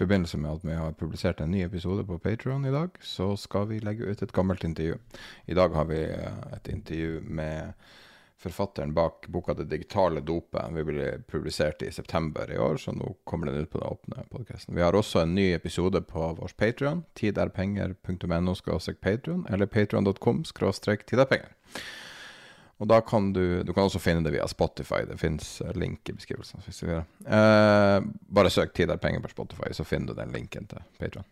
[0.00, 3.68] Forbindelse med at vi har publisert en ny episode på Patreon i dag, så skal
[3.70, 4.96] vi legge ut et gammelt intervju.
[5.46, 7.74] I dag har vi eh, et intervju med
[8.40, 10.74] forfatteren bak boka 'Det digitale dopet'.
[10.74, 14.24] Vi ble publisert i september i år, så nå kommer den ut på den åpne
[14.30, 14.74] podkasten.
[14.74, 18.54] Vi har også en ny episode på vår Patrion, tiderpenger.no
[19.02, 21.52] patron, eller patron.com tiderpenger.
[22.80, 25.04] Og da kan du Du kan også finne det via Spotify.
[25.08, 26.62] Det fins link i beskrivelsen.
[27.26, 28.00] Eh,
[28.34, 31.24] bare søk 'Tid er penger' på Spotify, så finner du den linken til Patron.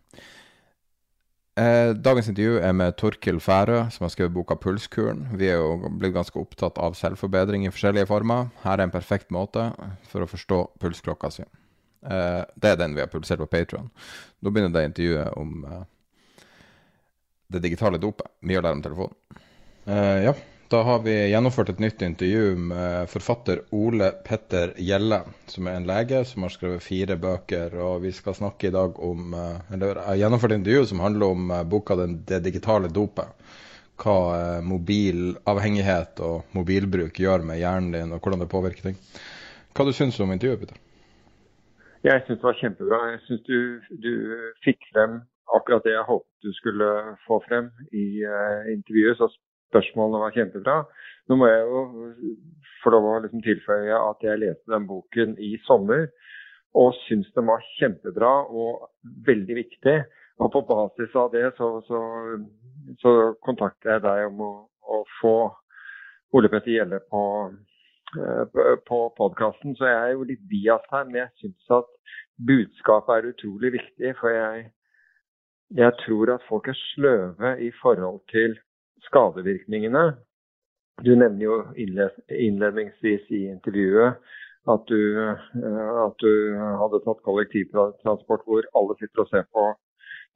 [1.58, 5.36] Eh, dagens intervju er med Torkil Færø, som har skrevet boka 'Pulskuren'.
[5.36, 8.50] Vi er jo blitt ganske opptatt av selvforbedring i forskjellige former.
[8.62, 9.72] Her er en perfekt måte
[10.08, 11.42] for å forstå pulsklokka si.
[12.02, 13.90] Eh, det er den vi har publisert på Patron.
[14.40, 15.82] Nå begynner det intervjuet om eh,
[17.48, 18.26] det digitale dopet.
[18.42, 19.14] Mye å lære om telefonen.
[19.86, 20.34] Eh, ja.
[20.70, 25.86] Da har vi gjennomført et nytt intervju med forfatter Ole Petter Gjelle, som er en
[25.88, 27.72] lege som har skrevet fire bøker.
[27.80, 31.32] Og vi skal snakke i dag om eh, Eller har gjennomført et intervju som handler
[31.32, 33.32] om eh, boka 'Det digitale dopet'.
[33.96, 39.00] Hva eh, mobilavhengighet og mobilbruk gjør med hjernen din, og hvordan det påvirker ting.
[39.72, 40.60] Hva du syns du om intervjuet?
[40.60, 40.76] Peter?
[42.04, 43.02] Jeg syns det var kjempebra.
[43.16, 44.12] Jeg syns du, du,
[44.68, 45.22] fikk frem
[45.56, 49.16] akkurat det jeg håpet du skulle få frem i uh, intervjuet.
[49.16, 49.32] Så
[49.68, 50.78] spørsmålene var kjempebra.
[51.28, 51.82] Nå må jeg jo
[52.82, 56.08] få lov å liksom tilføye at jeg leste den boken i sommer
[56.76, 58.88] og syns den var kjempebra og
[59.26, 59.96] veldig viktig.
[60.38, 62.00] Og på basis av det så, så,
[63.02, 64.52] så kontakter jeg deg om å,
[64.86, 65.34] å få
[66.36, 67.22] Ole Petter Gjelle på,
[68.20, 69.74] eh, på podkasten.
[69.78, 71.90] Så jeg er jo litt bias her, men jeg syns at
[72.50, 74.14] budskapet er utrolig viktig.
[74.20, 74.68] For jeg,
[75.82, 78.54] jeg tror at folk er sløve i forhold til
[79.06, 80.04] skadevirkningene.
[81.04, 84.18] Du nevner jo innledningsvis i intervjuet
[84.68, 86.32] at du, eh, at du
[86.80, 89.68] hadde tatt kollektivtransport hvor alle sitter og ser på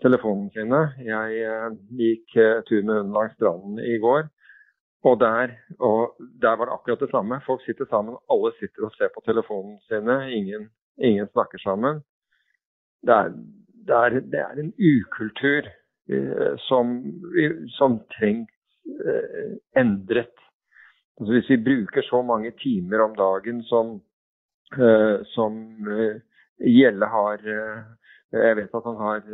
[0.05, 0.83] telefonene sine.
[1.05, 4.31] Jeg eh, gikk eh, tur med hunden langs stranden i går.
[5.03, 7.41] Og der, og der, var det akkurat det samme.
[7.47, 10.19] Folk sitter sammen, alle sitter og ser på telefonene sine.
[10.31, 10.69] Ingen,
[10.99, 12.05] ingen snakker sammen.
[13.03, 13.33] Det er,
[13.89, 15.67] det, er, det er, en ukultur
[16.69, 16.93] som,
[17.79, 18.52] som trengs Eh,
[19.79, 20.35] endret.
[21.21, 24.01] Altså hvis vi bruker så mange timer om dagen som,
[24.75, 26.21] eh, som eh,
[26.63, 27.41] Gjelle har
[28.33, 29.25] Jeg vet at han har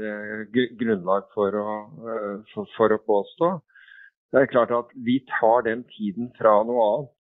[0.80, 1.66] grunnlag for å,
[2.50, 3.50] for, for å påstå.
[4.32, 7.12] Det er klart at vi tar den tiden fra noe annet.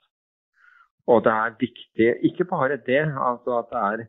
[1.06, 4.02] Og det er viktig, ikke bare det, altså at det er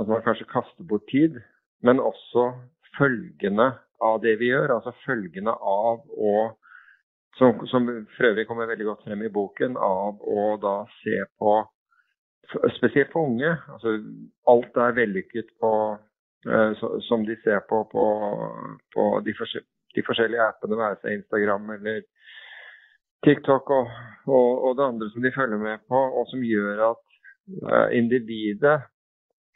[0.00, 1.40] at man kanskje kaster bort tid,
[1.82, 2.52] men også
[2.98, 3.72] følgene
[4.02, 4.76] av det vi gjør.
[4.76, 6.34] Altså følgene av å
[7.38, 11.60] som, som for øvrig kommer veldig godt frem i boken, av å da se på
[12.76, 13.50] Spesielt for unge.
[13.72, 13.92] altså
[14.50, 15.70] Alt er vellykket på,
[16.48, 16.72] uh,
[17.08, 18.04] som de ser på på,
[18.94, 22.02] på de, forskjell, de, forskjellige appene, være seg Instagram eller
[23.24, 23.92] TikTok og,
[24.26, 27.04] og, og, det andre som de følger med på, og som gjør at
[27.70, 28.80] uh, individet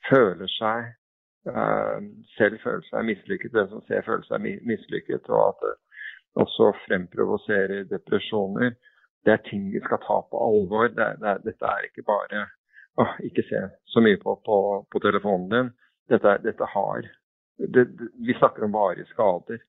[0.08, 0.88] føler seg
[1.50, 1.98] uh,
[2.38, 5.28] selv føler seg mislykket, den som ser føler seg mislykket.
[5.28, 5.68] og at
[6.36, 8.74] også fremprovoserer depresjoner.
[9.24, 10.88] Det er ting vi skal ta på alvor.
[10.94, 12.46] Det, det, dette er ikke bare
[13.00, 13.62] å, ikke se
[13.92, 14.58] så mye på, på,
[14.92, 15.72] på telefonen din.
[16.12, 17.08] Dette, dette har
[17.58, 17.88] det,
[18.26, 19.62] Vi snakker om varige skader.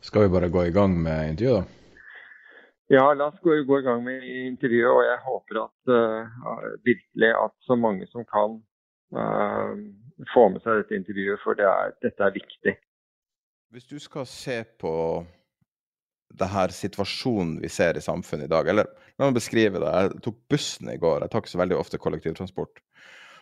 [0.00, 1.76] Skal vi bare gå i gang med intervjuet, da?
[2.90, 4.90] Ja, la oss gå, gå, i gang med intervjuet.
[4.90, 8.56] Og jeg håper at uh, virkelig at så mange som kan
[9.14, 9.76] uh,
[10.32, 12.74] få med seg dette intervjuet, for det er, dette er viktig.
[13.70, 14.92] Hvis du skal se på
[16.34, 19.90] det her situasjonen vi ser i samfunnet i dag, eller la meg beskrive det.
[19.94, 22.82] Jeg tok bussen i går, jeg tar ikke så veldig ofte kollektivtransport.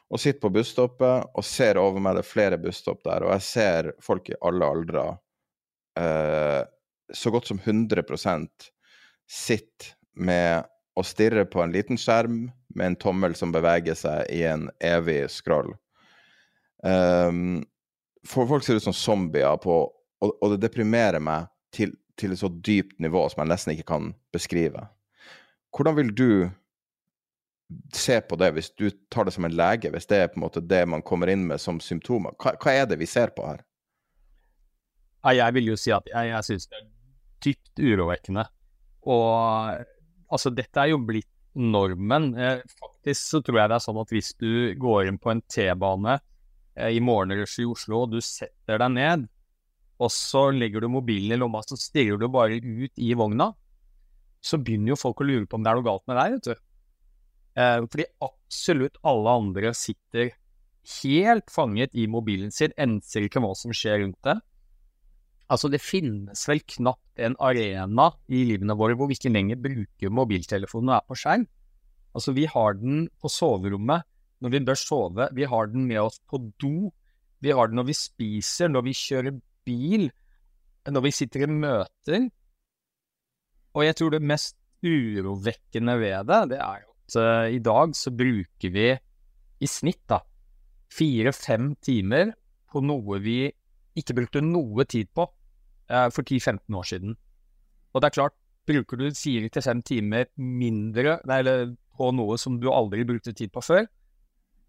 [0.09, 3.45] og sitter på busstoppet og ser over meg det er flere busstopp der, og jeg
[3.45, 5.03] ser folk i alle aldre,
[6.01, 6.63] eh,
[7.13, 8.71] så godt som 100%
[9.29, 10.65] sitter med
[10.97, 15.27] å stirre på en liten skjerm med en tommel som beveger seg i en evig
[15.29, 15.75] scroll.
[16.83, 17.65] Um,
[18.25, 19.77] for folk ser ut som zombier på
[20.25, 23.91] og, og det deprimerer meg til, til, et så dypt nivå som jeg nesten ikke
[23.93, 24.87] kan beskrive.
[25.75, 26.31] Hvordan vil du
[27.95, 30.47] se på det, hvis du tar det som en lege, hvis det er på en
[30.47, 32.37] måte det man kommer inn med som symptomer?
[32.41, 33.65] Hva, hva er det vi ser på her?
[35.29, 36.87] Jeg vil jo si at jeg, jeg syns det er
[37.45, 38.47] dypt urovekkende.
[39.09, 39.85] Og
[40.33, 41.29] altså, dette er jo blitt
[41.59, 42.31] normen.
[42.39, 44.51] Eh, faktisk så tror jeg det er sånn at hvis du
[44.81, 46.19] går inn på en T-bane
[46.79, 49.27] eh, i morgenrushet i Oslo, og du setter deg ned,
[49.99, 53.51] og så legger du mobilen i lomma, så stirrer du bare ut i vogna,
[54.41, 56.51] så begynner jo folk å lure på om det er noe galt med deg, vet
[56.51, 56.67] du.
[57.59, 60.31] Eh, fordi absolutt alle andre sitter
[61.03, 64.39] helt fanget i mobilen sin, enser ikke hva som skjer rundt det.
[65.49, 70.13] Altså, det finnes vel knapt en arena i livene våre hvor vi ikke lenger bruker
[70.13, 71.47] mobiltelefonen og er på skjerm.
[72.15, 74.07] Altså, vi har den på soverommet
[74.39, 76.93] når vi bør sove, vi har den med oss på do,
[77.43, 80.09] vi har den når vi spiser, når vi kjører bil,
[80.89, 82.29] når vi sitter i møter.
[83.77, 88.13] Og jeg tror det mest urovekkende ved det, det er at uh, i dag så
[88.15, 88.89] bruker vi
[89.59, 90.21] i snitt da
[90.93, 92.33] fire-fem timer
[92.69, 93.41] på noe vi
[93.99, 97.17] ikke brukte noe tid på uh, for 10-15 år siden.
[97.93, 98.37] Og det er klart,
[98.69, 103.51] bruker du fire til fem timer mindre eller på noe som du aldri brukte tid
[103.53, 103.89] på før,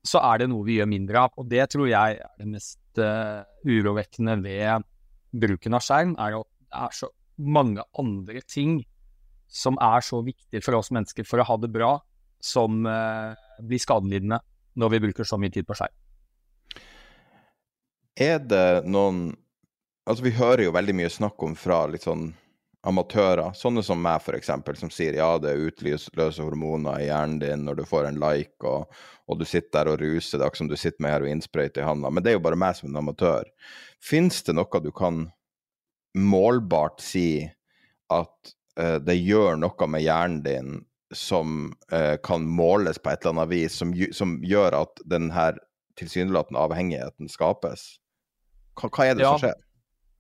[0.06, 1.34] så er det noe vi gjør mindre av.
[1.40, 4.86] Og det tror jeg er det mest uh, urovekkende ved
[5.30, 8.80] bruken av skjerm, er at det er så mange andre ting
[9.50, 11.96] som er så viktige for oss mennesker for å ha det bra,
[12.40, 13.36] som uh,
[13.66, 14.40] blir skadelidende
[14.80, 15.96] når vi bruker så mye tid på skjerm.
[18.20, 19.30] Er det noen
[20.10, 22.32] Altså, vi hører jo veldig mye snakk om fra litt sånn
[22.88, 27.66] amatører, sånne som meg f.eks., som sier ja, det er utløse hormoner i hjernen din
[27.68, 28.88] når du får en like, og,
[29.28, 31.88] og du sitter der og ruser, det er akkurat som du sitter med heroinsprøyte i
[31.88, 32.12] handa.
[32.12, 33.50] Men det er jo bare meg som en amatør.
[34.04, 35.26] Fins det noe du kan
[36.18, 37.44] målbart si
[38.10, 40.78] at uh, det gjør noe med hjernen din
[41.16, 45.60] som uh, kan måles på et eller annet vis, som, som gjør at den her
[46.00, 47.98] tilsynelatende avhengigheten skapes?
[48.80, 49.66] Hva, hva er det ja, som skjer?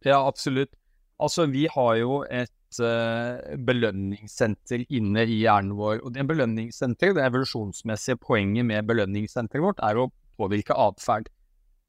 [0.05, 0.73] Ja, absolutt.
[1.19, 5.99] Altså, vi har jo et uh, belønningssenter inne i hjernen vår.
[6.05, 11.27] Og det belønningssenteret, det evolusjonsmessige poenget med belønningssenteret vårt, er å påvirke atferd.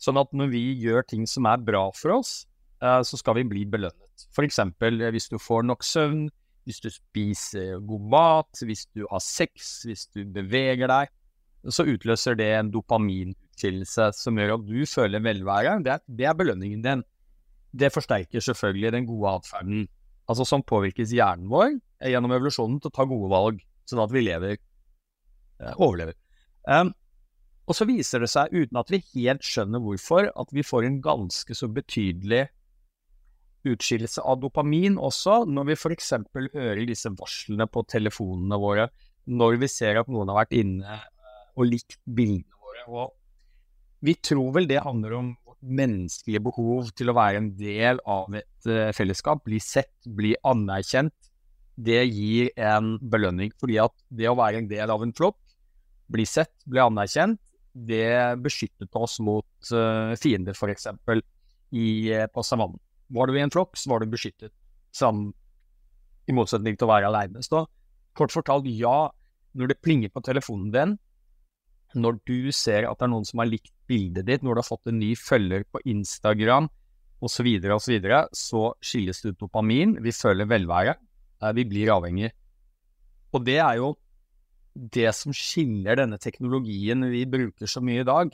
[0.01, 2.33] Sånn at når vi gjør ting som er bra for oss,
[2.83, 4.27] uh, så skal vi bli belønnet.
[4.35, 4.61] F.eks.
[5.15, 6.27] hvis du får nok søvn,
[6.69, 11.15] hvis du spiser god mat, hvis du har sex, hvis du beveger deg,
[11.69, 15.79] så utløser det en dopaminutskillelse som gjør at du føler velvære.
[15.85, 17.03] Det det er belønningen din.
[17.71, 19.85] Det forsterker selvfølgelig den gode atferden,
[20.31, 21.77] altså som påvirkes hjernen vår
[22.11, 24.57] gjennom evolusjonen til å ta gode valg, sånn at vi lever,
[25.61, 26.17] eh, overlever.
[26.67, 26.93] Um,
[27.71, 30.99] og så viser det seg, uten at vi helt skjønner hvorfor, at vi får en
[31.05, 32.49] ganske så betydelig
[33.69, 36.13] utskillelse av dopamin også, når vi f.eks.
[36.55, 38.89] hører disse varslene på telefonene våre,
[39.31, 41.07] når vi ser at noen har vært inne eh,
[41.55, 42.85] og likt bildene våre.
[42.89, 48.33] Og vi tror vel det handler om menneskelige behov til å være en del av
[48.39, 51.15] et uh, fellesskap, bli sett, bli anerkjent.
[51.81, 55.39] Det gir en belønning, fordi at det å være en del av en flokk,
[56.11, 57.41] bli sett, bli anerkjent,
[57.71, 60.89] det beskyttet oss mot uh, fiender, f.eks.
[61.01, 61.21] Uh,
[61.71, 62.81] på savannen.
[63.11, 64.53] Var du i en flokk, så var du beskyttet,
[64.95, 65.29] som,
[66.27, 67.43] i motsetning til å være aleine.
[67.47, 67.65] Så
[68.19, 69.11] kort fortalt, ja,
[69.57, 70.99] når det plinger på telefonen din,
[71.95, 74.69] når du ser at det er noen som har likt bildet ditt, når du har
[74.69, 76.69] fått en ny følger på Instagram
[77.21, 80.95] osv., osv., så, videre, så skilles det ut dopamin, vi føler velvære,
[81.57, 82.31] vi blir avhengig.
[83.35, 83.95] Og det er jo
[84.75, 88.31] det som skiller denne teknologien vi bruker så mye i dag,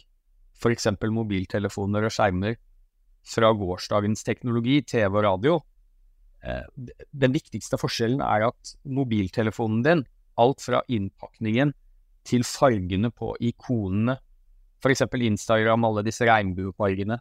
[0.56, 0.88] f.eks.
[1.02, 2.58] mobiltelefoner og skjermer,
[3.26, 5.56] fra gårsdagens teknologi, TV og radio,
[6.46, 6.62] eh,
[7.10, 10.04] den viktigste forskjellen er at mobiltelefonen din,
[10.38, 11.72] alt fra innpakningen
[12.26, 14.16] til fargene på ikonene,
[14.82, 15.06] f.eks.
[15.30, 17.18] Instagram, alle disse regnbuefargene,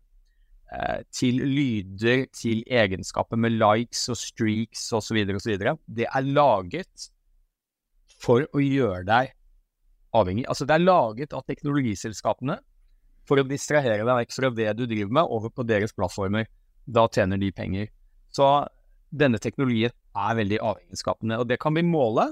[0.76, 5.58] eh, til lyder, til egenskaper med likes og streaks osv., osv.,
[5.88, 7.10] det er laget
[8.22, 9.34] for å gjøre deg
[10.16, 10.46] avhengig.
[10.50, 12.60] Altså, det er laget av teknologiselskapene
[13.26, 16.48] for å distrahere deg vekk fra det du driver med, over på deres plattformer.
[16.86, 17.90] Da tjener de penger.
[18.34, 18.46] Så
[19.16, 22.30] denne teknologien er veldig avhengighetsskapende, og det kan vi måle.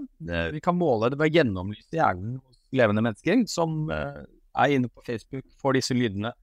[0.53, 2.37] Vi kan måle det ved å gjennomlyse hjernen
[2.73, 6.33] levende mennesker som, eh, er inne på Facebook, får disse lydene,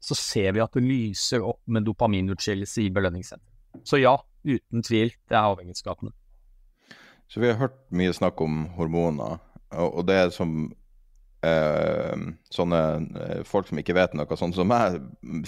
[0.00, 3.84] så ser vi at det lyser opp med dopaminutskillelse i belønningssenteret.
[3.84, 6.12] Så ja, uten tvil, det er avhengighetsskapende.
[7.28, 9.38] Så vi har hørt mye snakk om hormoner,
[9.70, 10.72] og det er som
[11.46, 12.80] eh, sånne
[13.20, 14.98] eh, folk som ikke vet noe, sånn som jeg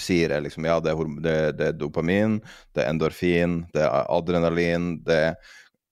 [0.00, 2.38] sier, er liksom ja, det er, det, det er dopamin,
[2.76, 5.24] det er endorfin, det er adrenalin, det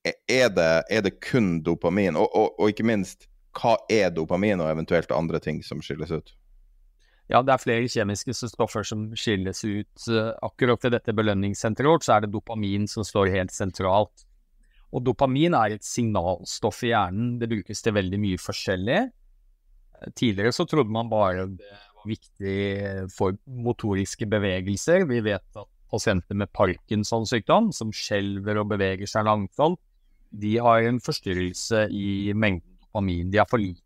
[0.04, 2.16] er det, er det kun dopamin?
[2.16, 6.32] Og, og, og, ikke minst, hva er dopamin, og eventuelt andre ting som skilles ut?
[7.30, 10.06] Ja, det er flere kjemiske stoffer som skilles ut.
[10.42, 14.24] Akkurat ved dette belønningssenteret vårt, så er det dopamin som står helt sentralt.
[14.90, 17.36] Og dopamin er et signalstoff i hjernen.
[17.38, 19.04] Det brukes til veldig mye forskjellig.
[20.18, 22.58] Tidligere så trodde man bare det var viktig
[23.14, 25.06] for motoriske bevegelser.
[25.06, 29.78] Vi vet at pasienter med Parkinsons sykdom, som skjelver og beveger seg langsomt,
[30.30, 33.30] de har en forstyrrelse i mengden dopamin.
[33.30, 33.80] De har for lite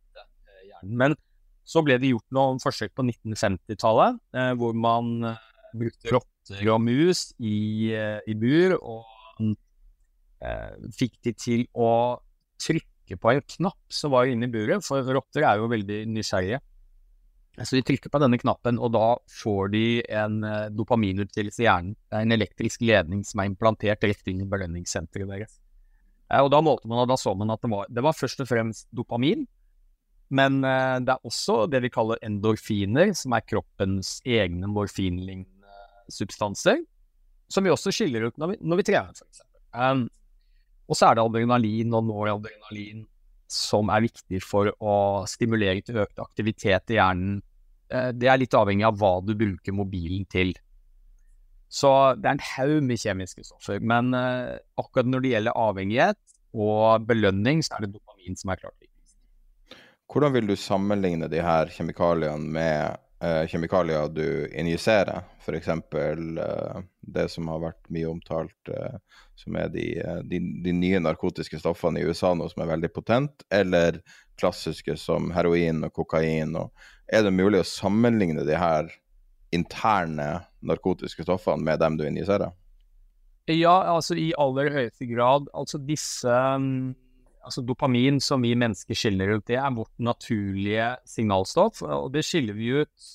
[0.64, 0.96] i hjernen.
[0.96, 1.16] Men
[1.64, 5.38] så ble det gjort noen forsøk på 1950-tallet, eh, hvor man eh,
[5.74, 9.54] brukte rotter og mus i, eh, i bur, og
[10.44, 12.20] eh, fikk de til å
[12.60, 16.60] trykke på en knapp som var inne i buret, for rotter er jo veldig nysgjerrige.
[17.62, 21.94] Så de trykker på denne knappen, og da får de en eh, dopaminutstillelse i hjernen.
[21.94, 25.60] Det er en elektrisk ledning som er implantert rett inn i belønningssenteret deres.
[26.32, 28.42] Eh, og da målte man, og da så man at det var, det var først
[28.44, 29.44] og fremst dopamin,
[30.34, 35.78] men uh, det er også det vi kaller endorfiner, som er kroppens egne morfinlignende
[36.10, 36.80] substanser.
[37.52, 39.42] Som vi også skiller ut når vi, når vi trener, f.eks.
[39.74, 40.06] Um,
[40.88, 43.04] og så er det adrenalin og noradrenalin
[43.50, 44.94] som er viktig for å
[45.28, 47.38] stimulere til økt aktivitet i hjernen.
[47.92, 50.54] Uh, det er litt avhengig av hva du bruker mobilen til.
[51.74, 51.90] Så
[52.20, 53.82] det er en haug med kjemiske stoffer.
[53.82, 56.20] Men uh, akkurat når det gjelder avhengighet
[56.54, 59.16] og belønning, så er det dopamin som er klart viktigst.
[60.10, 65.26] Hvordan vil du sammenligne de her kjemikaliene med uh, kjemikalier du injiserer?
[65.42, 65.72] F.eks.
[65.90, 66.04] Uh,
[66.44, 66.78] eh,
[67.16, 68.94] det som har vært mye omtalt, uh,
[69.40, 69.88] som er de,
[70.30, 73.98] de, de, nye narkotiske stoffene i USA nå som er veldig potent, eller
[74.40, 76.54] klassiske som heroin og kokain.
[76.54, 76.70] Og
[77.10, 78.94] er det mulig å sammenligne de her
[79.54, 82.54] interne narkotiske stoffene med dem du injiserer?
[83.50, 85.50] Ja, altså i aller høyeste grad.
[85.52, 86.94] Altså disse um
[87.44, 91.82] altså Dopamin, som vi mennesker skiller ut, det er vårt naturlige signalstoff.
[91.84, 93.10] Og det skiller vi ut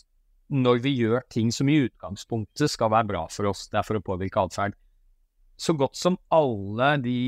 [0.49, 3.67] når vi gjør ting som i utgangspunktet skal være bra for oss.
[3.69, 4.77] Det er for å påvirke atferd.
[5.59, 7.19] Så godt som alle de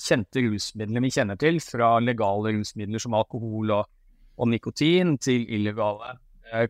[0.00, 3.92] kjente rusmidlene vi kjenner til, fra legale rusmidler som alkohol og,
[4.36, 6.16] og nikotin, til illegale,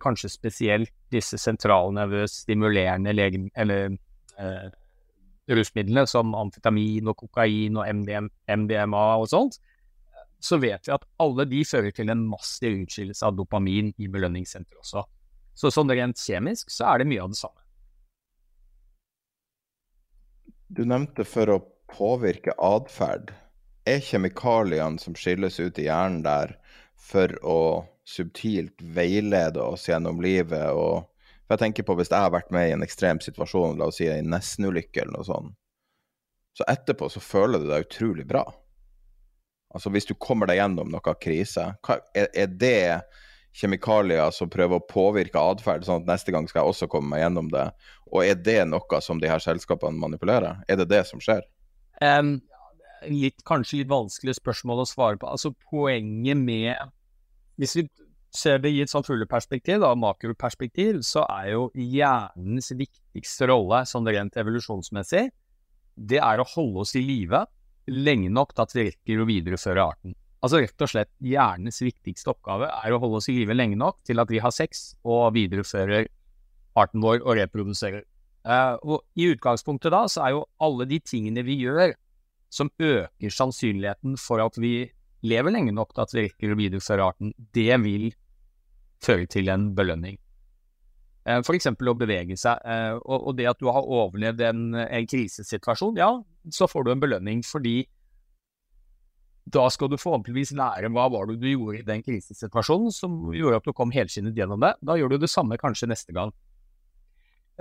[0.01, 3.97] kanskje spesielt disse sentralnervøst stimulerende legen, eller,
[4.39, 4.69] eh,
[5.49, 9.59] rusmidlene som amfetamin og kokain og MDM, MDMA og sånt,
[10.41, 14.83] så vet vi at alle de fører til en massiv utskillelse av dopamin i belønningssenteret
[14.83, 15.05] også.
[15.57, 17.63] Så sånn rent kjemisk så er det mye av det samme.
[20.69, 23.31] Du nevnte for å påvirke atferd.
[23.87, 26.57] Er kjemikaliene som skilles ut i hjernen der
[26.99, 27.59] for å
[28.07, 31.07] subtilt veilede oss gjennom livet og
[31.47, 34.01] for jeg tenker på Hvis jeg har vært med i en ekstrem situasjon, la oss
[34.01, 35.55] si en nestenulykke eller noe sånt,
[36.59, 38.43] så etterpå så føler du deg utrolig bra.
[39.75, 41.69] Altså Hvis du kommer deg gjennom noe krise,
[42.17, 43.05] er det
[43.57, 47.23] kjemikalier som prøver å påvirke atferd, sånn at neste gang skal jeg også komme meg
[47.23, 47.69] gjennom det?
[48.11, 50.65] Og er det noe som de her selskapene manipulerer?
[50.69, 51.45] Er det det som skjer?
[52.03, 52.39] Um,
[53.09, 55.31] litt, kanskje litt vanskelig spørsmål å svare på.
[55.31, 56.75] Altså Poenget med
[57.57, 57.87] Hvis vi
[58.37, 64.09] ser det i et sånt fugleperspektiv, da, makroperspektiv, så er jo hjernens viktigste rolle sånn
[64.11, 65.29] rent evolusjonsmessig,
[65.97, 67.47] det er å holde oss i live
[67.89, 70.17] lenge nok til at vi rekker å videreføre arten.
[70.45, 74.03] Altså rett og slett hjernens viktigste oppgave er å holde oss i live lenge nok
[74.07, 76.11] til at vi har sex og viderefører
[76.77, 78.05] arten vår og reproduserer.
[78.47, 81.97] Uh, og I utgangspunktet da så er jo alle de tingene vi gjør
[82.53, 84.91] som øker sannsynligheten for at vi
[85.25, 88.11] lever lenge nok til at vi rekker å videreføre arten, det vil
[89.05, 90.19] føre til en belønning.
[91.27, 91.69] Uh, F.eks.
[91.73, 92.63] å bevege seg.
[93.03, 96.13] Og, og, det at du har overlevd en, en krisesituasjon, ja,
[96.55, 97.81] så får du en belønning fordi
[99.47, 103.61] da skal du forhåpentligvis lære hva var det du gjorde i den krisesituasjonen som gjorde
[103.61, 104.73] at du kom helskinnet gjennom det.
[104.83, 106.33] Da gjør du det samme kanskje neste gang.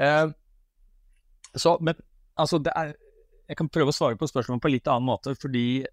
[0.01, 0.31] Eh,
[1.53, 1.95] så, men
[2.35, 2.95] altså, det er
[3.47, 5.85] Jeg kan prøve å svare på spørsmålet på en litt annen måte, fordi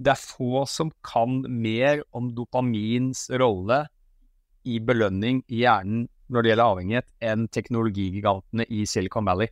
[0.00, 3.82] det er få som kan mer om dopamins rolle
[4.64, 9.50] i belønning i hjernen når det gjelder avhengighet, enn teknologigigantene i Silicon Valley.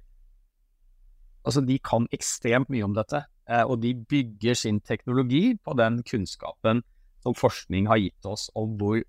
[1.42, 6.00] Altså, de kan ekstremt mye om dette, eh, og de bygger sin teknologi på den
[6.06, 6.84] kunnskapen
[7.24, 9.02] som forskning har gitt oss om hvor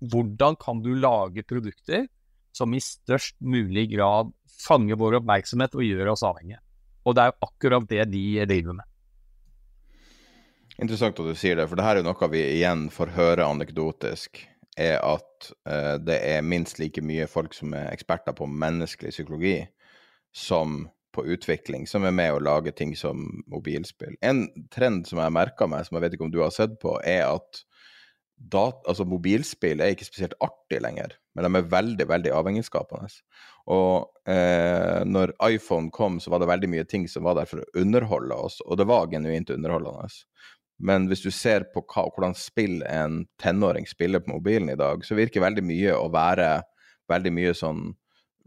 [0.00, 2.06] hvordan kan du lage produkter
[2.56, 6.62] som i størst mulig grad fanger vår oppmerksomhet og gjør oss avhengige.
[7.04, 8.86] Og det er jo akkurat det de driver med.
[10.78, 13.48] Interessant at du sier det, for det her er jo noe vi igjen får høre
[13.48, 14.44] anekdotisk.
[14.80, 19.58] Er at eh, det er minst like mye folk som er eksperter på menneskelig psykologi,
[20.32, 24.14] som på utvikling, som er med å lage ting som mobilspill.
[24.22, 26.78] En trend som jeg har merka meg, som jeg vet ikke om du har sett
[26.82, 27.64] på, er at
[28.40, 33.10] dat, altså mobilspill er ikke spesielt artig lenger, men de er veldig, veldig avhengighetsskapende.
[33.74, 37.60] Og eh, når iPhone kom, så var det veldig mye ting som var der for
[37.60, 40.08] å underholde oss, og det var genuint underholdende.
[40.80, 45.04] Men hvis du ser på hva, hvordan spill en tenåring spiller på mobilen i dag,
[45.04, 46.50] så virker veldig mye å være
[47.10, 47.90] veldig mye sånn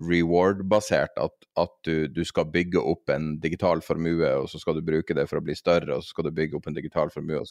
[0.03, 1.17] reward-basert.
[1.21, 5.15] At, at du, du, skal bygge opp en digital formue, og så skal du bruke
[5.17, 7.43] det for å bli større, og så skal du bygge opp en digital formue.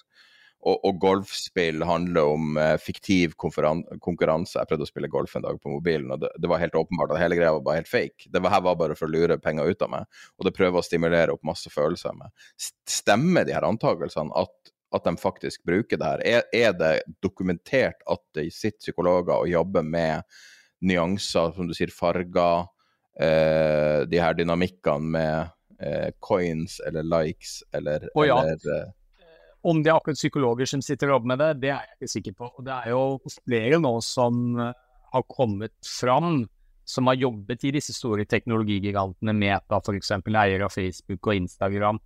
[0.63, 4.61] Og, og, golfspill handler om eh, fiktiv konkurranse.
[4.61, 7.15] Jeg prøvde å spille golf en dag på mobilen, og det, det var helt åpenbart
[7.15, 8.29] at hele greia var bare helt fake.
[8.31, 10.79] Det var, her var bare for å lure penger ut av meg, og det prøver
[10.79, 12.31] å stimulere opp masse følelser med.
[12.87, 16.25] Stemmer de her antakelsene at, at de faktisk bruker det her?
[16.27, 16.93] Er, er det
[17.25, 20.23] dokumentert at de sitter psykologer og jobber med
[20.83, 22.67] nyanser, som du sier, farger,
[23.21, 28.41] eh, de her dynamikkene med eh, coins eller likes eller, oh, ja.
[28.43, 28.91] eller eh,
[29.63, 32.13] om det er akkurat psykologer som sitter og jobber med det, det er jeg ikke
[32.17, 32.49] sikker på.
[32.59, 34.73] Og det er jo flere nå som eh,
[35.13, 36.43] har kommet fram,
[36.89, 42.01] som har jobbet i disse store teknologigigantene, Meta f.eks., eier av Facebook og Instagram,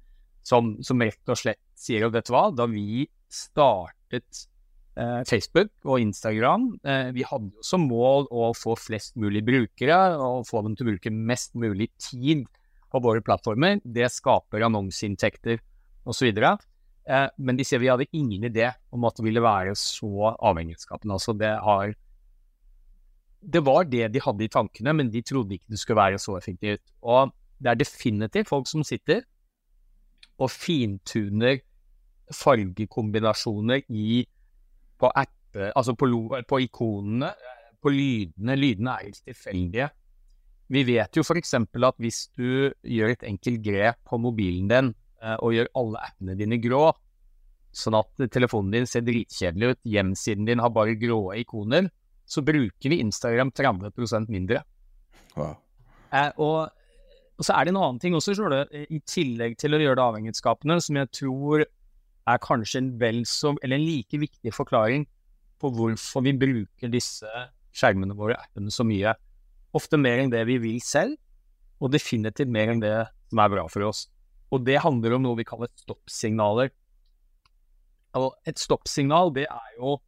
[0.47, 4.47] som, som, rett og slett sier at vet du hva, da vi startet
[4.95, 9.99] eh, Facebook og Instagram, eh, vi hadde jo som mål å få flest mulig brukere
[10.15, 12.47] og få dem til å bruke mest mulig tid
[12.93, 13.83] på våre plattformer.
[13.83, 15.61] Det skaper annonseinntekter
[16.07, 16.31] osv.
[16.31, 21.19] Eh, men de sier vi hadde ingen idé om at det ville være så avhengighetsskapende.
[21.19, 21.55] Altså det
[23.47, 26.39] Det var det de hadde i tankene, men de trodde ikke det skulle være så
[26.39, 26.83] effektivt.
[27.03, 29.23] Og det er definitivt folk som sitter
[30.39, 31.61] og fintuner
[32.35, 34.25] fargekombinasjoner i
[34.99, 36.09] på apper, altså på,
[36.49, 37.31] på ikonene,
[37.83, 38.57] på lydene.
[38.59, 39.89] Lydene er ikke tilfeldige.
[40.73, 41.55] Vi vet jo f.eks.
[41.55, 44.95] at hvis du gjør et enkelt grep på mobilen din,
[45.27, 46.91] Eh, og gjør alle appene dine grå,
[47.77, 51.89] sånn at telefonen din ser dritkjedelig ut, hjemsiden din har bare grå ikoner,
[52.27, 54.63] så bruker vi Instagram 30% mindre.
[55.37, 55.57] Wow.
[56.13, 56.76] Eh, og,
[57.37, 60.05] og, så er det en annen ting også, du, i tillegg til å gjøre det
[60.07, 65.05] avhengighetsskapende, som jeg tror er kanskje en vel så, eller en like viktig forklaring
[65.61, 67.29] på hvorfor vi bruker disse
[67.77, 69.13] skjermene våre, appene, så mye.
[69.77, 71.17] Ofte mer enn det vi vil selv,
[71.77, 72.97] og definitivt mer enn det
[73.29, 74.07] som er bra for oss.
[74.55, 76.73] Og det handler om noe vi kaller stoppsignaler.
[78.17, 79.99] Altså, et stoppsignal det er jo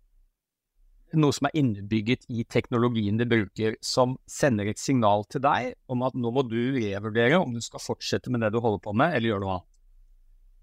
[1.16, 6.05] noe som er innebygget i teknologien du bruker, som sender et signal til deg om
[6.05, 9.16] at nå må du revurdere om du skal fortsette med det du holder på med,
[9.16, 9.75] eller gjøre noe annet.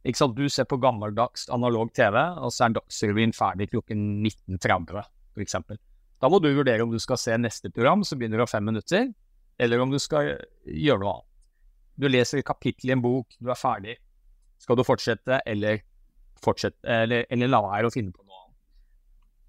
[0.06, 0.38] Ikke sant?
[0.38, 5.02] Du ser på gammeldags analog TV, og så er Dagsrevyen ferdig klokken 19.30,
[5.34, 5.58] f.eks.
[6.22, 9.10] Da må du vurdere om du skal se neste program, som begynner om fem minutter,
[9.58, 11.32] eller om du skal gjøre noe annet.
[11.96, 13.96] Du leser et kapittel i en bok, du er ferdig.
[14.62, 15.82] Skal du fortsette, eller,
[16.44, 18.25] fortsette, eller, eller la være å finne på?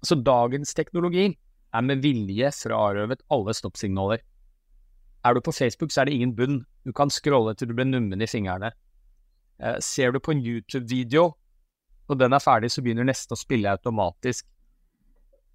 [0.05, 1.31] Så dagens teknologi
[1.73, 4.21] er med vilje frarøvet alle stoppsignaler.
[5.25, 6.61] Er du på Facebook, så er det ingen bunn.
[6.85, 8.71] Du kan scrolle til du blir nummen i fingrene.
[9.59, 11.33] Eh, ser du på en YouTube-video,
[12.07, 14.45] og den er ferdig, så begynner neste å spille automatisk.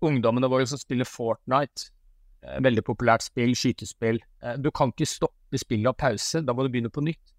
[0.02, 1.90] Ungdommene våre som spiller Fortnite,
[2.42, 4.18] eh, veldig populært spill, skytespill.
[4.42, 7.32] Eh, du kan ikke stoppe spillet og pause, da må du begynne på nytt.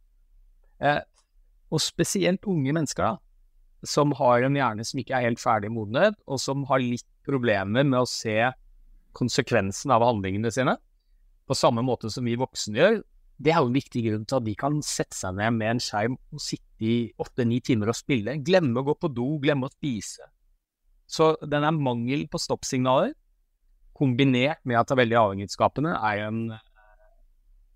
[0.80, 1.02] Eh,
[1.72, 3.18] og spesielt unge mennesker, da,
[3.84, 7.86] som har en hjerne som ikke er helt ferdig modnet, og som har litt problemer
[7.86, 8.38] med å se
[9.16, 10.78] konsekvensen av handlingene sine,
[11.48, 13.02] på samme måte som vi voksne gjør,
[13.44, 15.82] det er jo en viktig grunn til at de kan sette seg ned med en
[15.84, 18.38] skjerm og sitte i åtte-ni timer og spille.
[18.46, 20.30] Glemme å gå på do, glemme å spise.
[21.10, 23.12] Så den er mangel på stoppsignaler,
[23.98, 26.46] kombinert med at det er veldig avhengighetsskapende, er en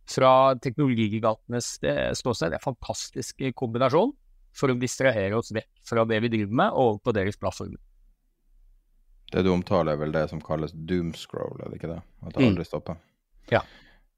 [0.07, 1.73] fra teknologigigantenes
[2.15, 4.13] ståsted en fantastisk kombinasjon
[4.57, 7.79] for å distrahere oss vekk fra det vi driver med, og over på deres plattformer.
[9.31, 11.99] Det du omtaler, er vel det som kalles doomscroll, er det ikke det?
[12.23, 12.47] At det mm.
[12.51, 13.01] aldri stopper?
[13.51, 13.61] Ja.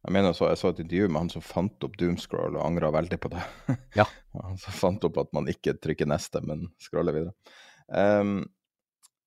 [0.05, 2.91] Jeg mener så, jeg så et intervju med han som fant opp doomscroll, og angra
[2.95, 3.41] veldig på det.
[3.99, 4.05] ja.
[4.37, 7.35] Han som fant opp at man ikke trykker neste, men scroller videre.
[7.89, 8.45] Um,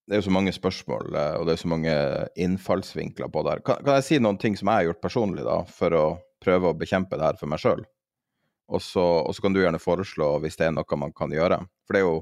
[0.06, 1.92] det er jo så mange spørsmål, eh, og det er så mange
[2.42, 3.60] innfallsvinkler på det her.
[3.66, 6.04] Kan, kan, jeg si noen ting som jeg har gjort personlig, da, for å
[6.42, 7.84] prøve å bekjempe det her for meg sjøl.
[8.72, 11.60] Og, og, så kan du gjerne foreslå hvis det er noe man kan gjøre.
[11.86, 12.16] For det er jo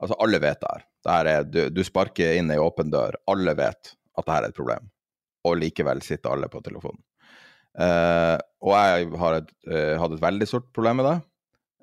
[0.00, 0.84] Altså, alle vet det her.
[1.04, 3.18] Det her er, du, du sparker inn ei åpen dør.
[3.28, 4.86] Alle vet at dette er et problem,
[5.44, 7.02] og likevel sitter alle på telefonen.
[7.78, 8.34] Uh,
[8.66, 11.18] og jeg har et, uh, hadde et veldig stort problem med det,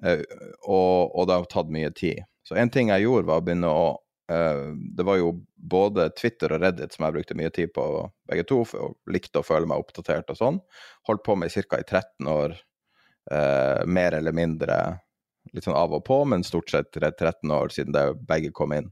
[0.04, 2.26] uh, og, og, det har tatt mye tid.
[2.44, 3.88] Så en ting jeg gjorde, var å begynne å
[4.28, 7.84] Det var jo både Twitter og Reddit som jeg brukte mye tid på,
[8.28, 10.58] begge to, jeg likte å føle meg oppdatert og sånn.
[11.08, 11.80] Holdt på med ca.
[11.80, 12.58] i 13 år,
[13.28, 14.78] mer eller mindre
[15.54, 18.90] litt sånn av og på, men stort sett 13 år siden det begge kom inn.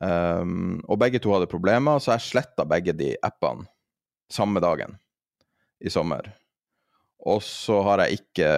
[0.00, 3.68] Um, og begge to hadde problemer, så jeg sletta begge de appene
[4.32, 4.96] samme dagen
[5.84, 6.30] i sommer.
[7.28, 8.48] Og så har jeg ikke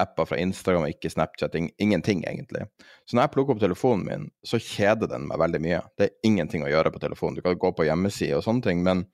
[0.00, 2.66] apper fra Instagram, ikke Snapchat, ingenting egentlig.
[3.08, 5.78] Så når jeg plukker opp telefonen min, så kjeder den meg veldig mye.
[5.96, 7.38] Det er ingenting å gjøre på telefonen.
[7.38, 9.06] Du kan gå på hjemmeside og sånne ting, men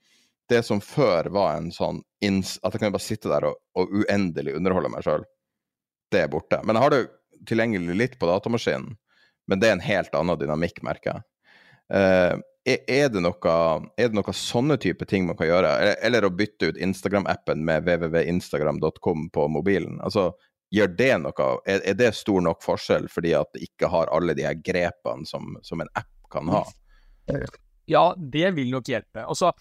[0.49, 4.57] det som før var en sånn at jeg kan bare sitte der og, og uendelig
[4.57, 5.25] underholde meg sjøl,
[6.11, 6.59] det er borte.
[6.65, 7.03] Men jeg har det
[7.47, 8.97] tilgjengelig litt på datamaskinen,
[9.47, 11.27] men det er en helt annen dynamikk, merker jeg.
[11.93, 13.53] Uh, er det, noe,
[13.95, 15.71] er det noe sånne type ting man kan gjøre?
[15.71, 20.01] Eller, eller å bytte ut Instagram-appen med www.instagram.com på mobilen?
[20.03, 20.33] Altså,
[20.75, 21.47] gjør det noe?
[21.63, 25.29] Er, er, det stor nok forskjell fordi at det ikke har alle de her grepene
[25.31, 26.65] som, som en app kan ha?
[27.87, 29.23] Ja, det vil nok hjelpe.
[29.23, 29.53] Altså,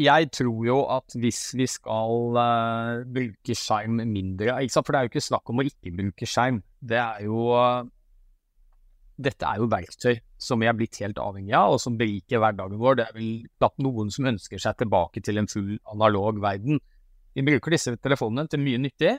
[0.00, 5.12] jeg tror jo at hvis vi skal uh, bruke skjerm mindre For det er jo
[5.12, 6.62] ikke snakk om å ikke bruke skjerm.
[6.80, 7.84] Det er jo uh,
[9.20, 12.80] dette er jo verktøy som vi er blitt helt avhengig av, og som beriker hverdagen
[12.80, 12.96] vår.
[12.96, 16.80] Det er vel knapt noen som ønsker seg tilbake til en full analog verden.
[17.36, 19.18] Vi bruker disse telefonene til mye nyttig,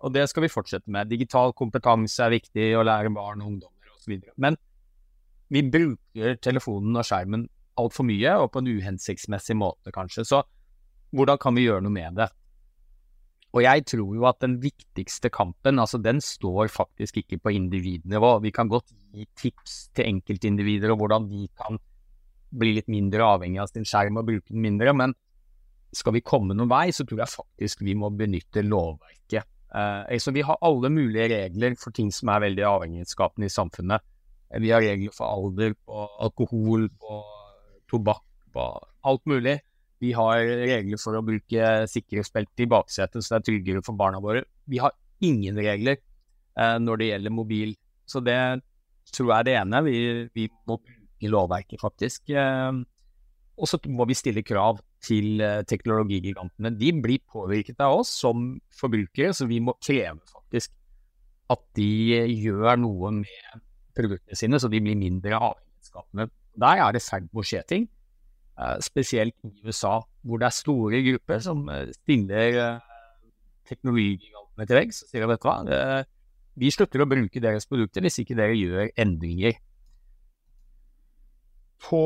[0.00, 1.10] og det skal vi fortsette med.
[1.10, 4.20] Digital kompetanse er viktig, å lære barn og ungdommer osv.
[4.40, 4.56] Men
[5.50, 10.26] vi bruker telefonen og skjermen altfor mye, og på en uhensiktsmessig måte, kanskje.
[10.26, 10.42] Så
[11.14, 12.30] hvordan kan vi gjøre noe med det?
[13.50, 18.36] Og jeg tror jo at den viktigste kampen, altså den står faktisk ikke på individnivå.
[18.44, 21.80] Vi kan godt gi tips til enkeltindivider og hvordan de kan
[22.50, 25.14] bli litt mindre avhengig av sin skjerm og bruke den mindre, men
[25.94, 29.46] skal vi komme noen vei, så tror jeg faktisk vi må benytte lovverket.
[29.74, 34.06] Eh, så vi har alle mulige regler for ting som er veldig avhengighetsskapende i samfunnet.
[34.62, 37.18] Vi har regler for alder, på alkohol, på
[37.90, 38.24] tobakk,
[38.56, 39.58] alt mulig.
[40.00, 44.22] Vi har regler for å bruke sikkerhetsbelte i baksetet, så det er tryggere for barna
[44.22, 44.46] våre.
[44.70, 47.74] Vi har ingen regler eh, når det gjelder mobil.
[48.08, 48.38] Så det
[49.12, 49.82] tror jeg er det ene.
[49.84, 49.98] Vi,
[50.32, 52.32] vi må bruke lovverket, faktisk.
[52.32, 52.80] Eh,
[53.60, 56.72] og så må vi stille krav til eh, teknologigigantene.
[56.80, 60.72] De blir påvirket av oss som forbrukere, så vi må kreve faktisk
[61.50, 61.90] at de
[62.40, 63.64] gjør noe med
[63.96, 66.30] produktene sine, så de blir mindre avhengighetsskapende.
[66.58, 67.88] Der er det ferd med å skje ting.
[68.60, 72.80] Eh, spesielt i USA, hvor det er store grupper som eh, stiller eh,
[73.70, 76.04] teknologigigantene til veggs og sier vet du hva,
[76.60, 79.56] vi slutter å bruke deres produkter hvis ikke dere gjør endringer.
[81.80, 82.02] På,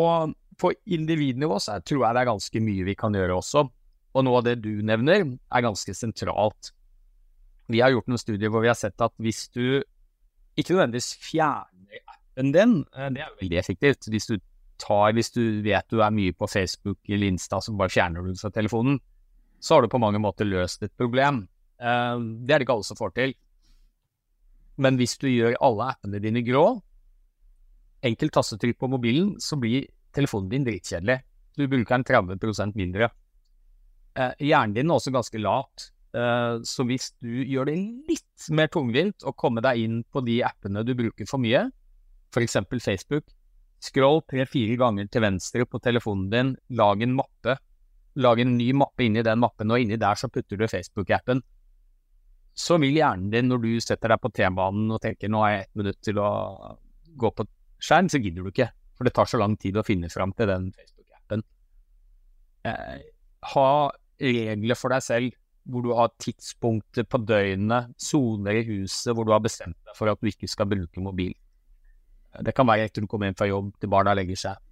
[0.60, 3.64] på individnivå så tror jeg det er ganske mye vi kan gjøre også.
[4.14, 6.70] Og noe av det du nevner, er ganske sentralt.
[7.66, 9.82] Vi har gjort noen studier hvor vi har sett at hvis du
[10.54, 12.80] ikke nødvendigvis fjerner appen din,
[13.14, 14.08] det er veldig effektivt.
[14.10, 14.38] Hvis du
[14.80, 18.34] tar hvis du vet du er mye på Facebook eller Insta, så bare fjerner du
[18.38, 18.98] fra telefonen,
[19.60, 21.44] så har du på mange måter løst et problem.
[21.80, 23.34] Uh, det er det ikke alle som får til.
[24.82, 26.66] Men hvis du gjør alle appene dine grå,
[28.04, 31.20] enkelt tastetrykk på mobilen, så blir telefonen din dritkjedelig.
[31.54, 32.06] Du bruker den
[32.40, 33.08] 30% mindre.
[34.18, 35.90] Uh, hjernen din er også ganske lat.
[36.14, 37.72] Så hvis du gjør det
[38.06, 41.64] litt mer tungvint å komme deg inn på de appene du bruker for mye,
[42.34, 42.58] f.eks.
[42.82, 43.30] Facebook,
[43.84, 47.58] Scroll tre-fire ganger til venstre på telefonen din, lag en mappe.
[48.22, 51.42] Lag en ny mappe inni den mappen, og inni der så putter du Facebook-appen.
[52.54, 55.64] Så vil hjernen din, når du setter deg på T-banen og tenker nå har jeg
[55.64, 56.30] ett minutt til å
[57.18, 57.46] gå på
[57.82, 58.70] skjerm, så gidder du ikke.
[58.94, 61.44] For det tar så lang tid å finne fram til den Facebook-appen.
[62.70, 63.00] Eh,
[63.54, 63.70] ha
[64.22, 69.32] regler for deg selv hvor du har tidspunkter på døgnet, soner i huset hvor du
[69.34, 71.34] har bestemt deg for at du ikke skal bruke mobil.
[72.42, 74.62] Det kan være etter du kommer hjem fra jobb til barna legger seg,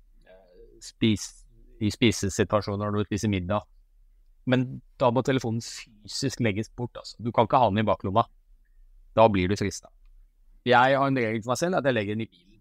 [0.82, 1.28] spis,
[1.82, 3.66] i spisesituasjoner når du spiser middag.
[4.50, 6.96] Men da må telefonen fysisk legges bort.
[6.98, 7.18] Altså.
[7.22, 8.24] Du kan ikke ha den i baklomma.
[9.14, 9.90] Da blir du frista.
[10.66, 12.58] Jeg har en regel for meg selv at jeg legger den i bilen.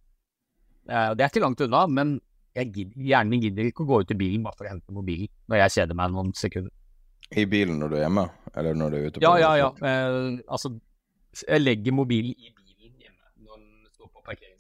[0.90, 2.20] Eh, det er ikke langt unna, men
[2.54, 5.30] gidder, hjernen min gidder ikke å gå ut i bilen bare for å hente mobilen
[5.50, 6.74] når jeg kjeder meg noen sekunder.
[7.32, 8.26] I bilen når du er hjemme,
[8.60, 9.70] eller når du er ute på Ja, ja, ja.
[9.88, 10.74] Eh, altså,
[11.46, 14.58] jeg legger mobilen i bilen hjemme når den står på parkering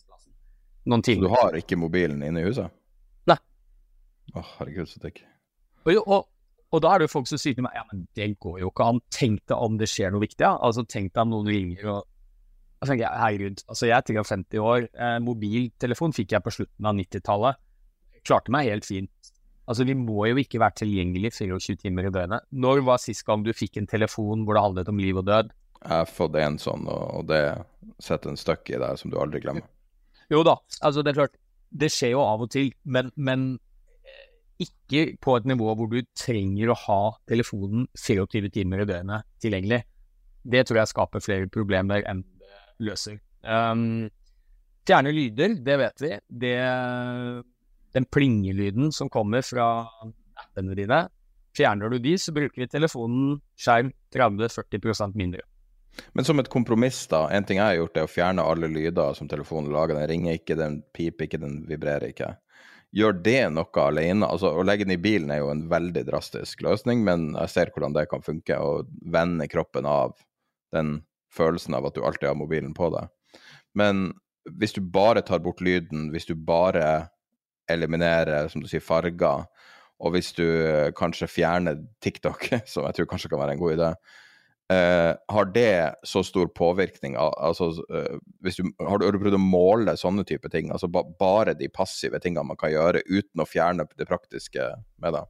[0.89, 1.28] noen timer.
[1.28, 2.74] Så du har ikke mobilen inne i huset?
[3.30, 3.38] Nei.
[4.34, 5.22] Å, herregud, så digg.
[5.86, 6.30] Og, og,
[6.70, 8.72] og, da er det jo folk som sier til meg ja, men det går jo
[8.72, 9.02] ikke an.
[9.13, 10.46] Tenk deg om det skjer noe viktig.
[10.46, 10.56] Ja.
[10.58, 12.08] Altså, Tenk deg om noen ringer og
[12.82, 14.86] Da tenker jeg herregud, altså jeg er 53 år.
[14.89, 17.60] Eh, mobiltelefon fikk jeg på slutten av 90-tallet.
[18.26, 19.32] Klarte meg helt fint.
[19.70, 22.48] Altså, vi må jo ikke være tilgjengelig 24 timer i døgnet.
[22.50, 25.54] Når var sist gang du fikk en telefon hvor det handlet om liv og død?
[25.82, 27.44] Jeg har fått en sånn, og det
[28.02, 29.70] setter en støkk i deg som du aldri glemmer.
[30.32, 31.38] Jo da, altså det er klart,
[31.72, 33.46] det skjer jo av og til, men, men
[34.08, 34.28] eh,
[34.65, 39.82] ikke på et nivå hvor du trenger å ha telefonen 24 timer i døgnet tilgjengelig.
[40.41, 43.20] Det tror jeg skaper flere problemer enn det løser.
[43.44, 44.10] Um,
[44.88, 46.12] fjerne lyder, det vet vi.
[46.44, 46.56] Det,
[47.96, 49.67] den plingelyden som kommer fra
[50.41, 51.04] appene dine,
[51.58, 55.44] fjerner du de, så bruker vi telefonen skjerm 30-40% mindre.
[56.13, 57.25] Men som et kompromiss, da.
[57.34, 59.97] En ting jeg har gjort, er å fjerne alle lyder som telefonen lager.
[59.99, 62.34] Den ringer ikke, den piper ikke, den vibrerer ikke.
[62.95, 64.27] Gjør det noe alene?
[64.27, 67.71] Altså, Å legge den i bilen er jo en veldig drastisk løsning, men jeg ser
[67.71, 68.58] hvordan det kan funke.
[68.58, 70.17] Å vende kroppen av
[70.75, 70.99] den
[71.32, 73.08] følelsen av at du alltid har mobilen på deg.
[73.80, 74.10] Men
[74.60, 77.08] hvis du bare tar bort lyden, hvis du bare
[77.71, 79.45] eliminerer, som du sier, farger,
[80.01, 80.45] og hvis du
[80.97, 83.93] kanskje fjerner TikTok, som jeg tror kanskje kan være en god idé,
[84.71, 87.17] Uh, har det så stor påvirkning?
[87.19, 90.69] Altså, uh, du, har, du, har, du, prøvd å måle sånne type ting?
[90.71, 94.69] Altså ba, bare de passive tingene man kan gjøre uten å fjerne det praktiske
[95.03, 95.25] med det?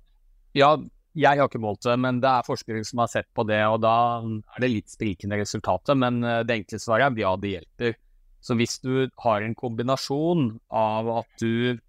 [0.59, 0.75] Ja,
[1.17, 3.81] jeg har ikke målt det, men det er forskere som har sett på det, og
[3.81, 5.97] da er det litt sprikende resultatet.
[5.97, 7.97] Men uh, det enkle svaret er ja, det hjelper.
[8.45, 11.79] Så hvis du har en kombinasjon av at du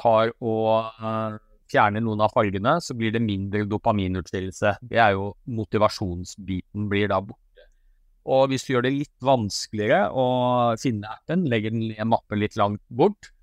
[0.00, 0.96] tar og
[1.74, 4.76] fjerner noen av fargene, så blir det mindre dopaminutskillelse.
[4.82, 7.40] Det er jo motivasjonsbiten blir da borte.
[8.24, 10.26] Og hvis du gjør det litt vanskeligere å
[10.80, 13.34] finne appen, legger den i en litt langt bort,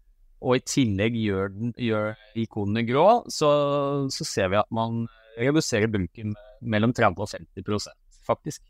[0.42, 3.52] og i tillegg gjør, den, gjør ikonene grå, så,
[4.10, 5.04] så, ser vi at man
[5.38, 7.92] reduserer bruken mellom 30 og 50
[8.26, 8.64] faktisk.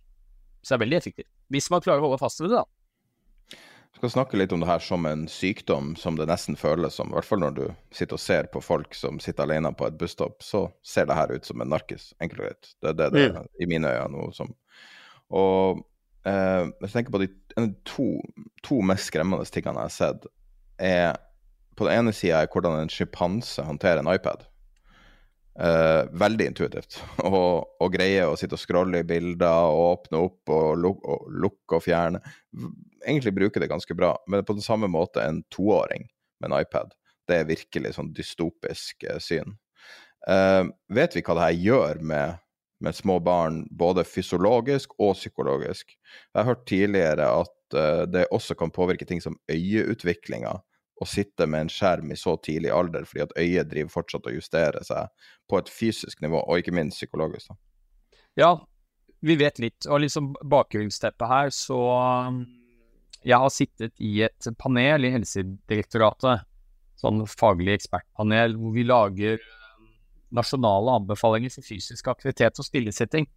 [0.61, 1.31] Så det er veldig effektivt.
[1.51, 2.80] Hvis man klarer å holde fast ved det, da.
[3.91, 7.11] Vi skal snakke litt om det her som en sykdom, som det nesten føles som.
[7.11, 9.97] I hvert fall når du sitter og ser på folk som sitter alene på et
[9.99, 12.71] busstopp, så ser det her ut som en narkis, enkelt og greit.
[12.79, 13.49] Det er det det mm.
[13.59, 14.53] i mine øyne noe som
[15.31, 15.83] Og
[16.27, 17.29] eh, jeg tenker på de
[17.87, 18.07] to,
[18.63, 20.31] to mest skremmende tingene jeg har sett,
[20.79, 21.19] er
[21.75, 24.47] på den ene sida hvordan en sjimpanse håndterer en iPad.
[25.59, 27.01] Uh, veldig intuitivt.
[27.27, 31.77] Å greie å sitte og scrolle i bilder og åpne opp og, luk og lukke
[31.77, 32.21] og fjerne.
[33.03, 36.07] Egentlig bruker det ganske bra, men på den samme måte en toåring
[36.39, 36.95] med en iPad.
[37.27, 39.57] Det er virkelig sånn dystopisk uh, syn.
[40.29, 42.39] Uh, vet vi hva det her gjør med,
[42.85, 45.97] med, små barn, både fysiologisk og psykologisk?
[46.31, 47.57] Jeg har hørt tidligere at
[48.11, 50.57] det også kan påvirke ting som øyeutviklinga
[51.01, 54.37] å sitte med en skjerm i så tidlig alder, fordi at øyet driver fortsatt og
[54.37, 57.49] justerer seg på et fysisk nivå, og ikke minst psykologisk.
[57.49, 58.19] Da.
[58.39, 58.51] Ja,
[59.25, 59.87] vi vet litt.
[59.89, 61.79] Og liksom bakgrunnsteppet her, så
[62.29, 62.43] um,
[63.21, 66.47] Jeg har sittet i et panel i Helsedirektoratet,
[67.01, 69.89] sånn faglig ekspertpanel, hvor vi lager um,
[70.37, 73.29] nasjonale anbefalinger for fysisk aktivitet og stillesetting.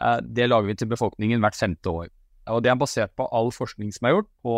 [0.00, 2.08] Eh, det lager vi til befolkningen hvert femte år.
[2.52, 4.56] Og det er basert på all forskning som er gjort på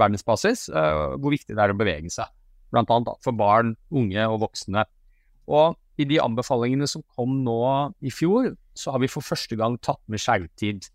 [0.00, 2.30] verdensbasis uh, hvor viktig det er å bevege seg.
[2.70, 4.84] Blant annet for barn, unge og voksne.
[5.50, 7.60] Og i de anbefalingene som kom nå
[8.06, 10.88] i fjor, så har vi for første gang tatt med skjermtid.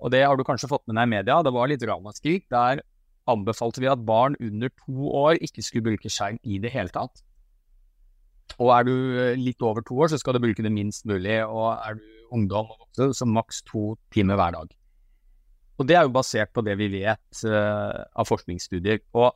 [0.00, 2.46] Og det har du kanskje fått med deg i media, det var litt ramaskrik.
[2.52, 2.84] Der
[3.30, 7.24] anbefalte vi at barn under to år ikke skulle bruke skjerm i det hele tatt.
[8.58, 11.38] Og er du eh, litt over to år, så skal du bruke det minst mulig.
[11.46, 14.79] Og er du ungdom og voksen, så maks to timer hver dag.
[15.80, 19.00] Og det er jo basert på det vi vet uh, av forskningsstudier.
[19.16, 19.32] Og,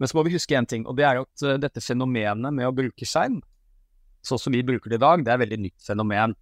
[0.00, 2.68] men så må vi huske én ting, og det er at uh, dette fenomenet med
[2.68, 3.42] å bruke skjerm,
[4.24, 6.34] sånn som vi bruker det i dag, det er et veldig nytt fenomen.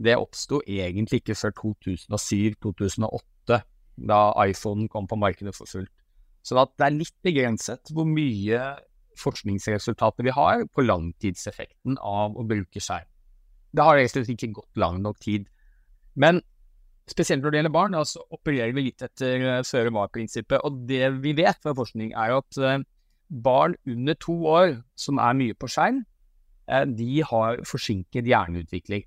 [0.00, 3.60] Det oppsto egentlig ikke før 2007-2008,
[4.10, 5.92] da iPhonen kom på markedet for fullt.
[6.40, 8.62] Så det er litt begrenset hvor mye
[9.20, 13.04] forskningsresultater vi har på langtidseffekten av å bruke skjerm.
[13.76, 15.44] Det har slett ikke gått lang nok tid.
[16.18, 16.40] Men
[17.10, 20.62] spesielt når det gjelder barn, så altså opererer vi litt etter uh, føre var-prinsippet.
[20.66, 22.80] Og det vi vet fra forskning, er at uh,
[23.30, 26.02] barn under to år som er mye på skjerm,
[26.70, 29.06] uh, de har forsinket hjerneutvikling.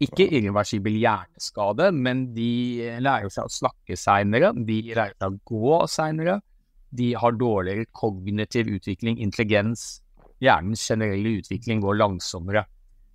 [0.00, 5.80] Ikke irreversibel hjerneskade, men de lærer seg å snakke seinere, de lærer seg å gå
[5.92, 6.38] seinere,
[6.96, 10.00] de har dårligere kognitiv utvikling, intelligens.
[10.40, 12.64] Hjernens generelle utvikling går langsommere.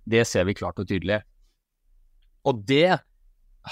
[0.06, 1.18] Det ser vi klart og tydelig.
[2.46, 3.00] Og det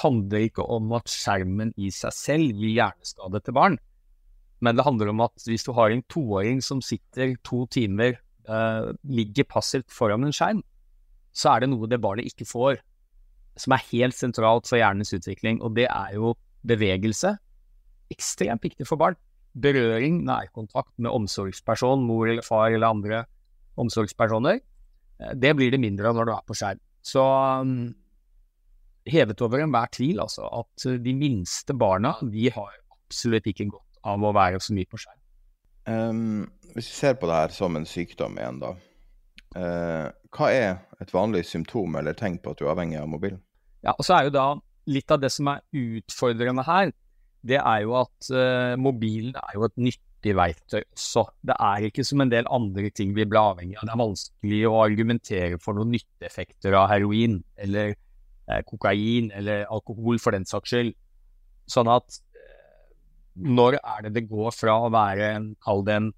[0.02, 3.78] handler ikke om at skjermen i seg selv gir hjerneskade til barn,
[4.64, 8.90] men det handler om at hvis du har en toåring som sitter to timer, eh,
[9.04, 10.62] ligger passivt foran en skjerm,
[11.34, 12.78] så er det noe det barnet ikke får,
[13.60, 16.34] som er helt sentralt for hjernens utvikling, og det er jo
[16.66, 17.36] bevegelse.
[18.14, 19.18] Ekstremt viktig for barn.
[19.54, 23.24] Berøring, nærkontakt med omsorgsperson, mor eller far eller andre.
[23.76, 24.60] omsorgspersoner.
[25.18, 26.78] Eh, det blir det mindre av når du er på skjerm.
[27.02, 27.22] Så
[27.60, 27.90] um,
[29.10, 32.72] hevet over enhver tvil altså, at de minste barna de har
[33.04, 35.20] absolutt ikke godt av å være så mye på skjerm.
[35.84, 38.74] Um, hvis vi ser på det her som en sykdom igjen, da.
[39.54, 40.70] Uh, hva er
[41.02, 43.42] et vanlig symptom eller tegn på at du er avhengig av mobilen?
[43.84, 44.46] Ja, og så er jo da
[44.90, 46.90] litt av det som er utfordrende her,
[47.44, 51.26] det er jo at uh, mobilen er jo et nyttig verktøy også.
[51.44, 53.84] Det er ikke som en del andre ting vi blir avhengig av.
[53.84, 57.92] Det er vanskelig å argumentere for noen nytteeffekter av heroin eller
[58.68, 60.92] kokain eller alkohol for den saks skyld.
[61.70, 62.20] Sånn at
[63.34, 66.10] når er det det går fra å være en, kall det en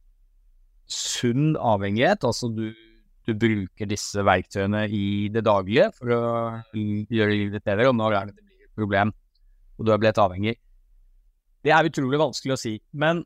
[0.91, 2.69] sunn avhengighet, altså du,
[3.27, 6.25] du, bruker disse verktøyene i det daglige for å
[6.77, 9.15] gjøre livet ditt bedre, og når er det det blir et problem,
[9.77, 10.57] og du er blitt avhengig.
[11.65, 13.25] Det er utrolig vanskelig å si, men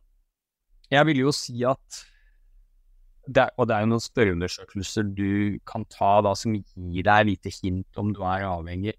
[0.91, 2.01] jeg vil jo si at
[3.31, 7.29] det er, og det er jo noen spørreundersøkelser du kan ta da, som gir deg
[7.29, 8.97] lite hint om du er avhengig.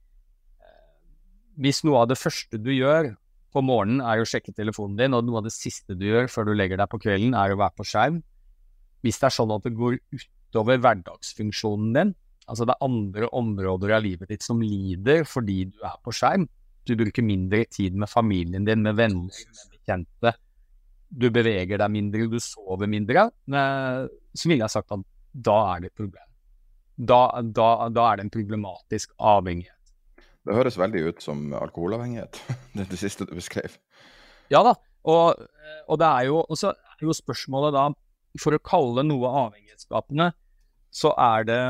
[1.61, 3.11] Hvis noe av det første du gjør
[3.51, 6.47] på morgenen er å sjekke telefonen din, og noe av det siste du gjør før
[6.47, 8.21] du legger deg på kvelden, er å være på skjerm.
[9.03, 12.13] Hvis det er sånn at det går utover hverdagsfunksjonen din,
[12.47, 16.47] altså det er andre områder av livet ditt som lider fordi du er på skjerm,
[16.87, 20.33] du bruker mindre tid med familien din, med venner, med bekjente,
[21.11, 25.83] du beveger deg mindre, du sover mindre, eh, så ville jeg sagt at da er
[25.83, 26.27] det et problem.
[27.01, 29.77] Da, da, da er det en problematisk avhengighet.
[30.41, 32.39] Det høres veldig ut som alkoholavhengighet,
[32.77, 33.77] det, det siste du beskrev.
[34.51, 34.75] Ja da,
[35.07, 35.41] og,
[35.87, 37.87] og det er jo, er jo spørsmålet da
[38.39, 40.31] For å kalle noe avhengighetsskapende,
[40.91, 41.61] så er det,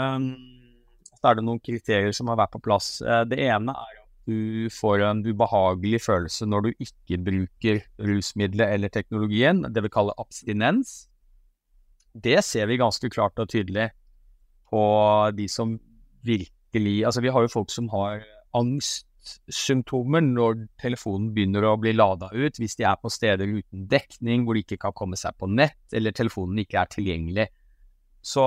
[1.19, 3.00] så er det noen kriterier som har vært på plass.
[3.02, 8.76] Eh, det ene er at du får en ubehagelig følelse når du ikke bruker rusmiddelet
[8.76, 11.11] eller teknologien, det vi kaller abstinens.
[12.13, 13.89] Det ser vi ganske klart og tydelig
[14.71, 14.84] på
[15.36, 15.78] de som
[16.26, 18.21] virkelig Altså, vi har jo folk som har
[18.56, 24.45] angstsymptomer når telefonen begynner å bli lada ut, hvis de er på steder uten dekning,
[24.45, 27.47] hvor de ikke kan komme seg på nett, eller telefonen ikke er tilgjengelig.
[28.24, 28.45] Så,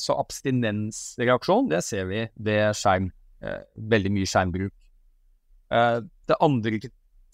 [0.00, 3.10] så abstinensreaksjon, det ser vi ved skjerm.
[3.40, 3.60] Eh,
[3.92, 4.72] veldig mye skjermbruk.
[5.72, 6.80] Eh, det andre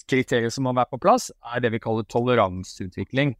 [0.06, 3.34] kriteriet som må være på plass, er det vi kaller toleranseutvikling.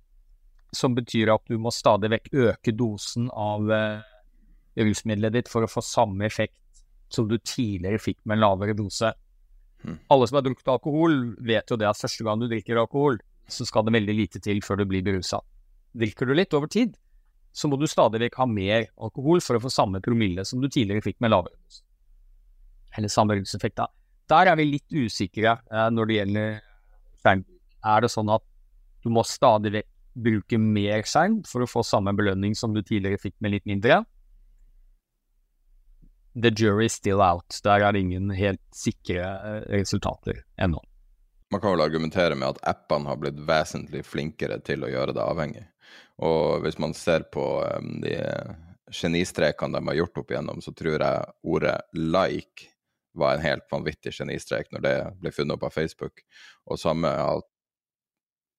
[0.77, 4.05] Som betyr at du må stadig vekk øke dosen av eh,
[4.77, 6.61] rusmiddelet ditt for å få samme effekt
[7.09, 9.13] som du tidligere fikk med en lavere dose.
[9.87, 9.99] Mm.
[10.13, 13.67] Alle som har drukket alkohol, vet jo det at første gang du drikker alkohol, så
[13.67, 15.41] skal det veldig lite til før du blir berusa.
[15.97, 16.97] Drikker du litt over tid,
[17.57, 20.69] så må du stadig vekk ha mer alkohol for å få samme promille som du
[20.69, 21.85] tidligere fikk med lavere dose.
[22.97, 23.89] Eller samme ruseffekt, da.
[24.27, 26.57] Der er vi litt usikre eh, når det gjelder
[27.23, 27.53] skjermbruk.
[27.87, 28.43] Er det sånn at
[29.05, 33.21] du må stadig vekk bruke mer skjerm for å få samme belønning som du tidligere
[33.21, 34.03] fikk med litt mindre?
[36.37, 37.61] the jury is still out.
[37.65, 40.83] Der er det ingen helt sikre eh, resultater ennå.
[41.51, 45.25] Man kan vel argumentere med at appene har blitt vesentlig flinkere til å gjøre det
[45.25, 45.65] avhengig.
[46.27, 48.17] Og hvis man ser på um, de
[48.93, 52.73] genistrekene de har gjort opp igjennom, så tror jeg ordet 'like'
[53.17, 56.21] var en helt vanvittig genistrek når det ble funnet opp av Facebook.
[56.67, 57.47] Og samme at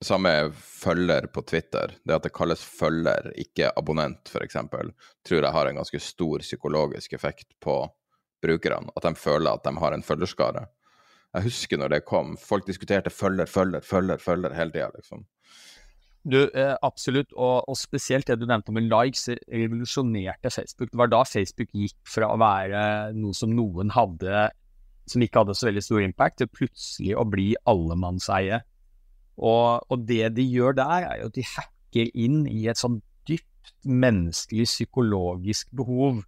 [0.05, 4.57] samme følger på Twitter, det at det kalles følger, ikke abonnent f.eks.,
[5.25, 7.79] tror jeg har en ganske stor psykologisk effekt på
[8.43, 8.93] brukerne.
[8.95, 10.67] At de føler at de har en følgerskare.
[11.33, 15.25] Jeg husker når det kom, folk diskuterte følger, følger, følger, følger hele tida, liksom.
[16.27, 20.91] Du, eh, absolutt, og, og, spesielt det du nevnte med likes, revolusjonerte Facebook.
[20.91, 22.81] Det var da Facebook gikk fra å være
[23.15, 24.49] noe som noen hadde
[25.07, 28.59] som ikke hadde så veldig stor impact, til plutselig å bli allemannseie.
[29.37, 32.99] Og, og, det de gjør der, er jo at de hacker inn i et sånn
[33.29, 36.23] dypt menneskelig psykologisk behov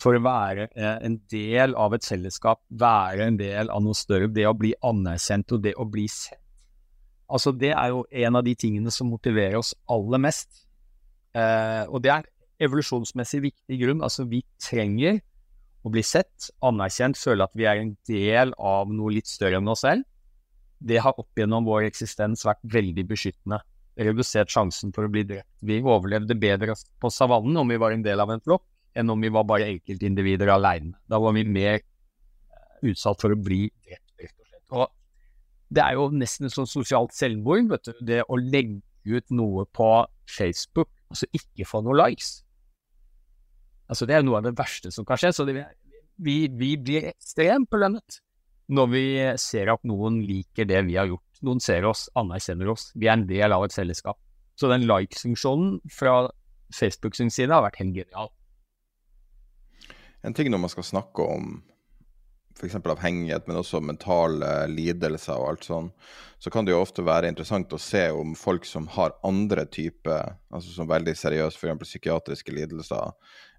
[0.00, 4.28] for å være eh, en del av et fellesskap, være en del av noe større.
[4.28, 6.40] Det å bli anerkjent og det å bli sett.
[7.32, 10.66] Altså, det er jo en av de tingene som motiverer oss aller mest.
[11.32, 12.26] Eh, og det er
[12.66, 14.02] evolusjonsmessig viktig grunn.
[14.04, 15.22] Altså, vi trenger
[15.84, 19.72] å bli sett, anerkjent, føle at vi er en del av noe litt større enn
[19.72, 20.04] oss selv
[20.84, 23.60] det har opp gjennom vår eksistens vært veldig beskyttende.
[23.94, 25.50] Redusert sjansen for å bli drept.
[25.64, 29.22] Vi overlevde bedre på savannen om vi var en del av en flokk, enn om
[29.22, 30.92] vi var bare enkeltindivider alene.
[31.10, 34.74] Da var vi mer eh, utsatt for å bli drept, rett og slett.
[34.74, 38.04] Og det er jo nesten et sånt sosialt selvmord, vet du.
[38.12, 39.88] Det å legge ut noe på
[40.30, 42.42] Facebook, og så ikke få noen likes.
[43.88, 45.32] Altså, det er noe av det verste som kan skje.
[45.36, 45.56] Så det,
[46.20, 48.20] vi, vi blir ekstremt belønnet
[48.72, 49.06] når vi
[49.40, 51.42] ser at noen liker det vi har gjort.
[51.44, 52.88] Noen ser oss, anerkjenner oss.
[52.96, 54.18] Vi er en del av et fellesskap.
[54.56, 56.30] Så den like-funksjonen fra
[56.74, 58.32] Facebook sin side har vært helt genial.
[60.24, 61.56] En ting når man skal snakke om
[62.54, 62.76] f.eks.
[62.78, 65.88] avhengighet, men også mentale lidelser og alt sånn,
[66.38, 70.36] så kan det jo ofte være interessant å se om folk som har andre typer,
[70.54, 71.82] altså som veldig seriøse f.eks.
[71.82, 73.10] psykiatriske lidelser,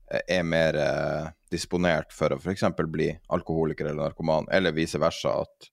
[0.07, 2.63] er mer eh, disponert for å f.eks.
[2.91, 5.69] bli alkoholiker eller narkoman, eller vice versa, at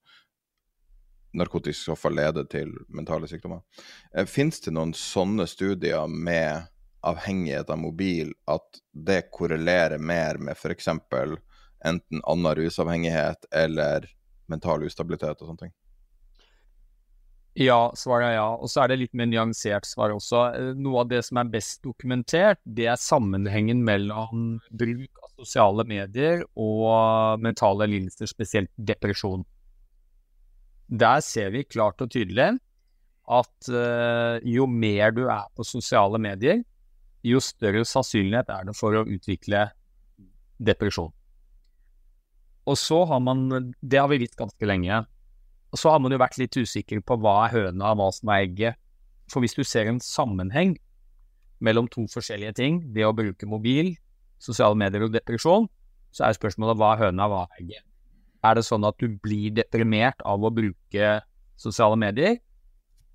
[1.36, 3.62] narkotiske stoffer leder til mentale sykdommer.
[4.14, 6.68] Eh, Fins det noen sånne studier med
[7.02, 10.88] avhengighet av mobil, at det korrelerer mer med f.eks
[11.82, 14.06] enten annen rusavhengighet eller
[14.46, 15.72] mental ustabilitet og sånne ting?
[17.58, 18.48] Ja, svaret er ja.
[18.56, 20.44] Og så er det litt mer nyansert svar også.
[20.56, 25.84] Eh, noe av det som er best dokumentert, det er sammenhengen mellom bruk av sosiale
[25.88, 29.44] medier og mentale lidelser, spesielt depresjon.
[30.88, 32.54] Der ser vi klart og tydelig
[33.32, 36.58] at uh, jo mer du er på sosiale medier,
[37.24, 39.68] jo større sannsynlighet er det for å utvikle
[40.58, 41.12] depresjon.
[42.66, 45.04] Og så har man Det har vi visst ganske lenge.
[45.72, 48.46] Og så har man jo vært litt usikker på hva er høna, hva som er
[48.46, 48.80] egget.
[49.32, 50.76] For hvis du ser en sammenheng
[51.64, 53.94] mellom to forskjellige ting, det å bruke mobil,
[54.42, 55.68] sosiale medier og depresjon,
[56.12, 57.84] så er spørsmålet hva er høna, hva er egget.
[58.44, 61.12] Er det sånn at du blir deprimert av å bruke
[61.56, 62.36] sosiale medier,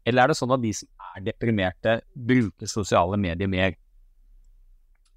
[0.08, 3.76] eller er det sånn at de som er deprimerte, bruker sosiale medier mer?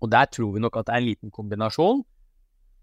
[0.03, 2.03] Og der tror vi nok at det er en liten kombinasjon.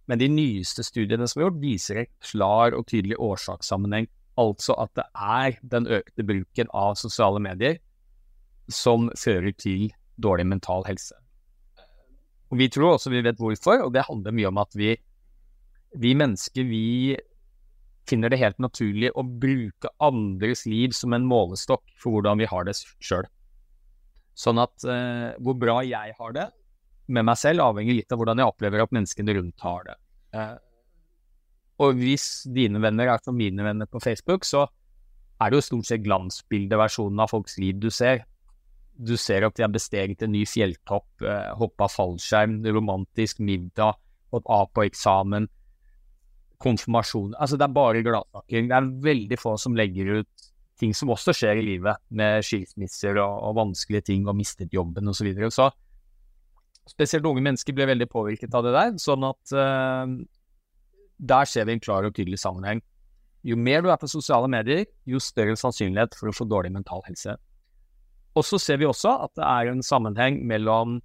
[0.07, 4.07] Men de nyeste studiene som er gjort, viser en klar og tydelig årsakssammenheng.
[4.37, 7.79] Altså at det er den økte bruken av sosiale medier
[8.69, 9.87] som fører til
[10.21, 11.15] dårlig mental helse.
[12.51, 14.93] Og Vi tror også vi vet hvorfor, og det handler mye om at vi,
[15.95, 17.17] vi mennesker vi
[18.07, 22.67] finner det helt naturlig å bruke andres liv som en målestokk for hvordan vi har
[22.67, 23.27] det sjøl.
[24.37, 26.45] Sånn at eh, hvor bra jeg har det,
[27.07, 29.97] med meg selv avhenger litt av hvordan jeg opplever at menneskene rundt har det.
[30.37, 30.55] Eh,
[31.77, 34.65] og hvis dine venner er som mine venner på Facebook, så
[35.37, 38.23] er det jo stort sett glansbildeversjonen av folks liv du ser.
[38.97, 43.99] Du ser at de har besteget en ny fjelltopp, eh, hoppa fallskjerm, romantisk middag,
[44.33, 45.47] fått A på eksamen,
[46.57, 48.69] konfirmasjon Altså, det er bare gladsnakking.
[48.69, 50.47] Det er veldig få som legger ut
[50.79, 55.09] ting som også skjer i livet, med skilsmisser og, og vanskelige ting og mistet jobben
[55.09, 55.21] osv.
[55.21, 55.51] Så, videre.
[55.53, 55.69] så
[56.87, 58.91] spesielt unge mennesker ble veldig påvirket av det der.
[59.01, 60.05] Sånn at uh,
[61.17, 62.81] der ser vi en klar og tydelig sammenheng.
[63.47, 67.03] Jo mer du er på sosiale medier, jo større sannsynlighet for å få dårlig mental
[67.07, 67.37] helse.
[68.37, 70.99] Og så ser vi også at det er en sammenheng mellom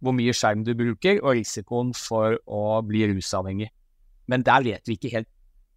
[0.00, 3.68] hvor mye skjerm du bruker, og risikoen for å bli rusavhengig.
[4.30, 5.28] Men der vet vi ikke helt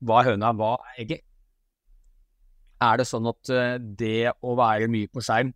[0.04, 1.18] hva høna hva er.
[2.84, 5.54] Er det sånn at uh, det å være mye på skjerm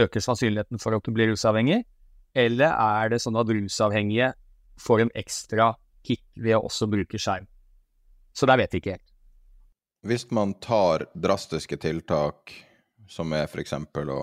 [0.00, 1.82] øker sannsynligheten for at du blir rusavhengig?
[2.36, 4.32] Eller er det sånn at rusavhengige
[4.80, 5.72] får en ekstra
[6.06, 7.48] kick ved å også bruke skjerm?
[8.32, 9.14] Så der vet vi ikke helt.
[10.06, 12.54] Hvis man tar drastiske tiltak,
[13.10, 13.74] som er f.eks.
[13.74, 14.20] Å,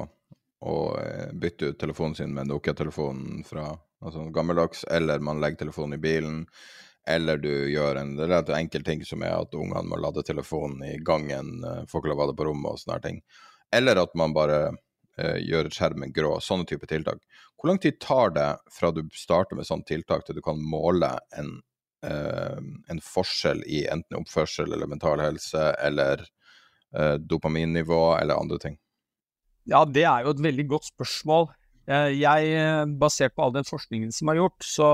[0.66, 3.70] å eh, bytte ut telefonen sin med Nokia-telefonen fra
[4.02, 6.42] altså gammeldags, eller man legger telefonen i bilen,
[7.08, 10.98] eller du gjør en relativt enkel ting som er at ungene må lade telefonen i
[10.98, 13.22] gangen, eh, får ikke det på rommet og sånne ting.
[13.74, 14.60] Eller at man bare
[15.18, 16.38] eh, gjør skjermen grå.
[16.44, 17.22] Sånne type tiltak.
[17.56, 21.14] Hvor lang tid tar det fra du starter med sånne tiltak til du kan måle
[21.40, 21.58] en,
[22.06, 26.22] en forskjell i enten oppførsel eller mental helse eller
[26.93, 28.76] eh, dopaminnivå eller andre ting?
[29.68, 31.50] Ja, det er jo et veldig godt spørsmål.
[31.88, 34.89] Eh, jeg, eh, basert på all den forskningen som er gjort, så,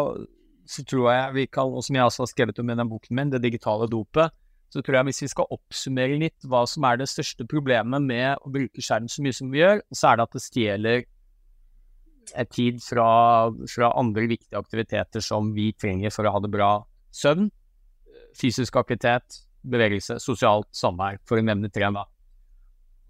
[0.70, 3.18] så tror jeg vi kan, og som jeg også har skrevet om i den boken
[3.18, 4.34] min, Det digitale dopet,
[4.74, 8.42] så tror jeg hvis vi skal oppsummere litt hva som er det største problemet med
[8.42, 11.04] å bruke skjerm så mye som vi gjør, så er det at det stjeler
[12.50, 16.72] tid fra, fra, andre viktige aktiviteter som vi trenger for å ha det bra.
[17.14, 17.50] Søvn,
[18.38, 21.90] fysisk aktivitet, bevegelse, sosialt samvær, for å nevne tre.
[21.94, 22.06] Da.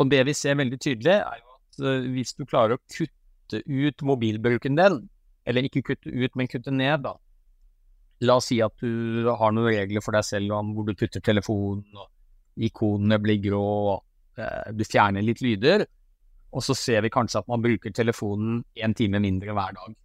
[0.01, 3.63] Og det vi ser veldig tydelig, er jo at uh, hvis du klarer å kutte
[3.63, 5.01] ut mobilbruken din,
[5.47, 7.15] eller ikke kutte ut, men kutte ned, da.
[8.23, 11.23] La oss si at du har noen regler for deg selv om hvor du putter
[11.23, 15.87] telefonen, og ikonene blir grå, og uh, du fjerner litt lyder
[16.53, 19.95] og så ser vi kanskje at man bruker telefonen en time mindre hver dag.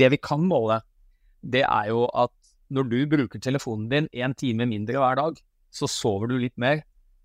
[0.00, 0.80] Det vi kan måle,
[1.42, 2.32] det er jo at
[2.72, 5.38] når du bruker telefonen din en time mindre hver dag,
[5.70, 6.82] så sover du litt mer,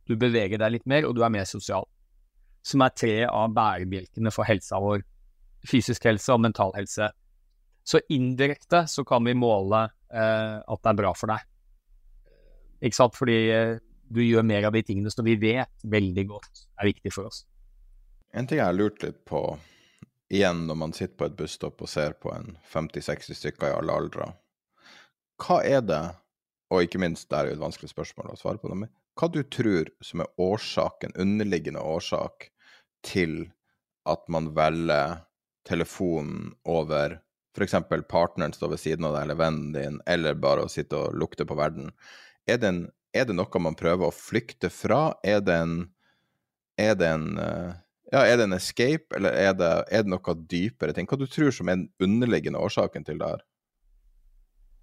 [0.09, 1.87] du beveger deg litt mer, og du er mer sosial.
[2.65, 5.05] Som er tre av bærebjelkene for helsa vår.
[5.67, 7.09] Fysisk helse og mental helse.
[7.83, 11.47] Så indirekte så kan vi måle eh, at det er bra for deg.
[12.81, 13.17] Ikke sant?
[13.17, 13.79] Fordi eh,
[14.11, 17.45] du gjør mer av de tingene som vi vet veldig godt er viktig for oss.
[18.35, 19.41] En ting jeg har lurt litt på
[20.31, 23.95] igjen når man sitter på et busstopp og ser på en 50-60 stykker i alle
[23.95, 24.29] aldre,
[25.41, 26.03] hva er det,
[26.71, 29.41] og ikke minst, det er jo et vanskelig spørsmål å svare på men hva du
[29.43, 32.47] tror som er årsaken, underliggende årsak,
[33.05, 33.51] til
[34.09, 35.19] at man velger
[35.67, 37.19] telefonen over
[37.57, 37.75] f.eks.
[38.09, 41.45] partneren står ved siden av deg, eller vennen din, eller bare å sitte og lukte
[41.47, 41.91] på verden.
[42.47, 42.81] Er det, en,
[43.13, 45.17] er det noe man prøver å flykte fra?
[45.27, 45.75] Er det en,
[46.79, 47.73] er det en eh,
[48.11, 51.07] ja, er det en escape, eller er det, er det noe dypere ting?
[51.07, 53.45] Hva du tror som er den underliggende årsaken til det her?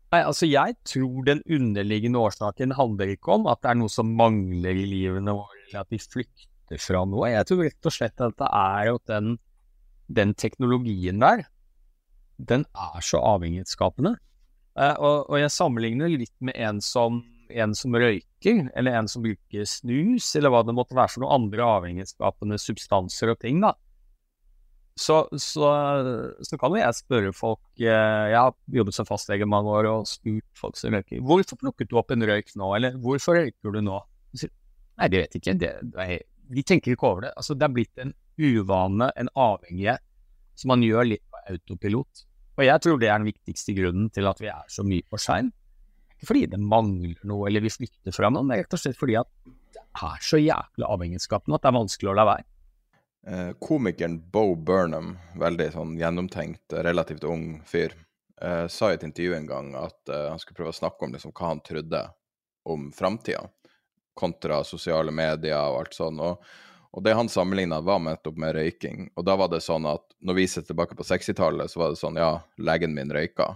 [0.09, 4.15] Nei, altså Jeg tror den underliggende årsaken handler ikke om at det er noe som
[4.17, 7.29] mangler i livene våre, eller at vi flykter fra noe.
[7.29, 9.35] Jeg tror rett og slett at det er at den,
[10.09, 11.45] den teknologien der,
[12.39, 14.15] den er så avhengighetsskapende.
[14.79, 19.25] Eh, og, og, jeg sammenligner litt med en som, en som, røyker, eller en som
[19.27, 23.61] bruker snus, eller hva det måtte være for noen andre avhengighetsskapende substanser og ting.
[23.65, 23.75] da.
[24.99, 25.69] Så, så,
[26.43, 30.09] så kan jo jeg spørre folk eh, Jeg har jobbet som fastlege mange år og
[30.11, 33.79] spurt folk som røyker hvorfor plukket du opp en røyk nå, eller hvorfor røyker du
[33.87, 34.01] nå?
[34.99, 35.55] Nei, det vet ikke.
[35.61, 36.09] Det, det
[36.49, 37.33] de tenker ikke over det.
[37.37, 40.03] Altså, det er blitt en uvane, en avhengighet,
[40.59, 42.25] som man gjør litt på autopilot.
[42.59, 45.21] Og jeg tror det er den viktigste grunnen til at vi er så mye på
[45.23, 45.53] skjerm.
[46.17, 49.15] Ikke fordi det mangler noe eller vi flytter fra noe, men rett og slett fordi
[49.21, 52.47] at det er så jækla avhengighetsskapende at det er vanskelig å la være.
[53.27, 57.97] Eh, komikeren Bo Burnham, veldig sånn gjennomtenkt, relativt ung fyr,
[58.41, 61.13] eh, sa i et intervju en gang at eh, han skulle prøve å snakke om
[61.13, 62.05] liksom, hva han trodde
[62.69, 63.43] om framtida,
[64.19, 66.21] kontra sosiale medier og alt sånn.
[66.25, 66.43] Og
[66.91, 69.11] og det han sammenligna, var nettopp med røyking.
[69.17, 72.01] Og da var det sånn at når vi ser tilbake på 60-tallet, så var det
[72.01, 73.53] sånn ja, legen min røyka.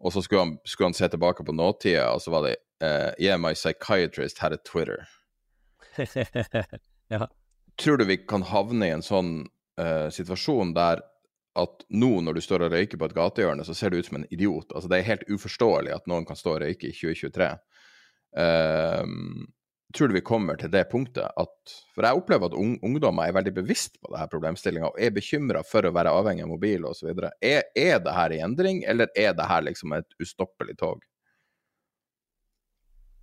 [0.00, 3.12] Og så skulle han, skulle han se tilbake på nåtida, og så var det eh,
[3.22, 5.06] Yeah, my psychiatrist had a Twitter.
[7.08, 7.28] ja.
[7.80, 9.34] Tror du vi kan havne i en sånn
[9.80, 11.02] uh, situasjon der
[11.56, 14.20] at nå når du står og røyker på et gatehjørne, så ser du ut som
[14.20, 14.72] en idiot.
[14.74, 17.50] Altså Det er helt uforståelig at noen kan stå og røyke i 2023.
[18.36, 19.46] Uh, ehm,
[19.96, 23.54] tror du vi kommer til det punktet at For jeg opplever at ungdommer er veldig
[23.56, 27.12] bevisst på denne problemstillinga og er bekymra for å være avhengig av mobil osv.
[27.40, 31.04] Er, er det her i endring, eller er det her liksom et ustoppelig tog?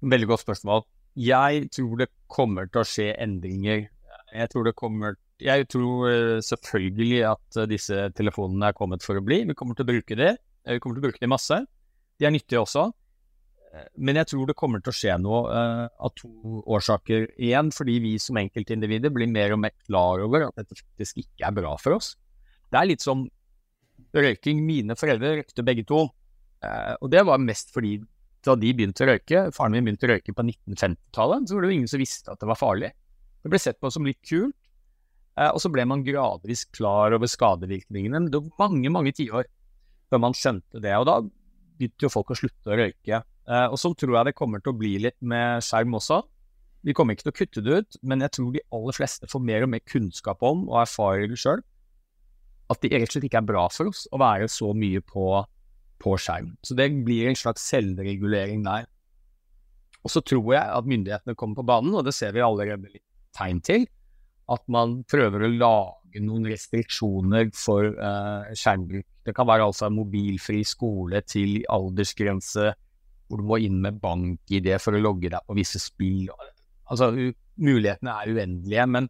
[0.03, 0.87] Veldig godt spørsmål.
[1.15, 3.85] Jeg tror det kommer til å skje endringer.
[4.33, 9.19] Jeg tror det kommer Jeg tror eh, selvfølgelig at eh, disse telefonene er kommet for
[9.19, 9.43] å bli.
[9.49, 10.35] Vi kommer til å bruke det.
[10.65, 11.57] Vi kommer til å bruke det masse.
[12.19, 12.89] De er nyttige også.
[13.97, 17.25] Men jeg tror det kommer til å skje noe uh, av to årsaker.
[17.41, 21.47] Igjen fordi vi som enkeltindivider blir mer og mer klar over at dette faktisk ikke
[21.47, 22.11] er bra for oss.
[22.69, 23.25] Det er litt som
[24.13, 24.61] røyking.
[24.65, 26.05] Mine foreldre røykte begge to.
[26.63, 27.97] Uh, og det var mest fordi
[28.43, 31.69] da de begynte å røyke, faren min begynte å røyke på 1950-tallet, så var det
[31.69, 32.89] jo ingen som visste at det var farlig.
[33.43, 34.55] Det ble sett på som litt kult.
[35.33, 38.27] Uh, og så ble man gradvis klar over skadevirkningene.
[38.31, 39.47] Det var mange, mange tiår
[40.11, 40.93] før man skjønte det.
[40.99, 43.23] Og da begynte jo folk å slutte å røyke.
[43.49, 46.21] Uh, og sånn tror jeg det kommer til å bli litt med skjerm også.
[46.83, 49.43] Vi kommer ikke til å kutte det ut, men jeg tror de aller fleste får
[49.47, 51.63] mer og mer kunnskap om og erfarer sjøl.
[52.71, 55.27] At det rett og slett ikke er bra for oss å være så mye på,
[56.03, 56.53] på skjerm.
[56.63, 58.87] Så det blir en slags selvregulering der.
[60.03, 63.05] Og så tror jeg at myndighetene kommer på banen, og det ser vi allerede litt
[63.35, 63.87] tegn til.
[64.51, 69.07] At man prøver å lage noen restriksjoner for uh, skjermbruk.
[69.23, 72.73] Det kan være altså en mobilfri skole til aldersgrense
[73.27, 76.27] hvor du må inn med bank-ID for å logge deg på visse spill.
[76.91, 77.09] Altså,
[77.55, 78.87] mulighetene er uendelige.
[78.93, 79.09] Men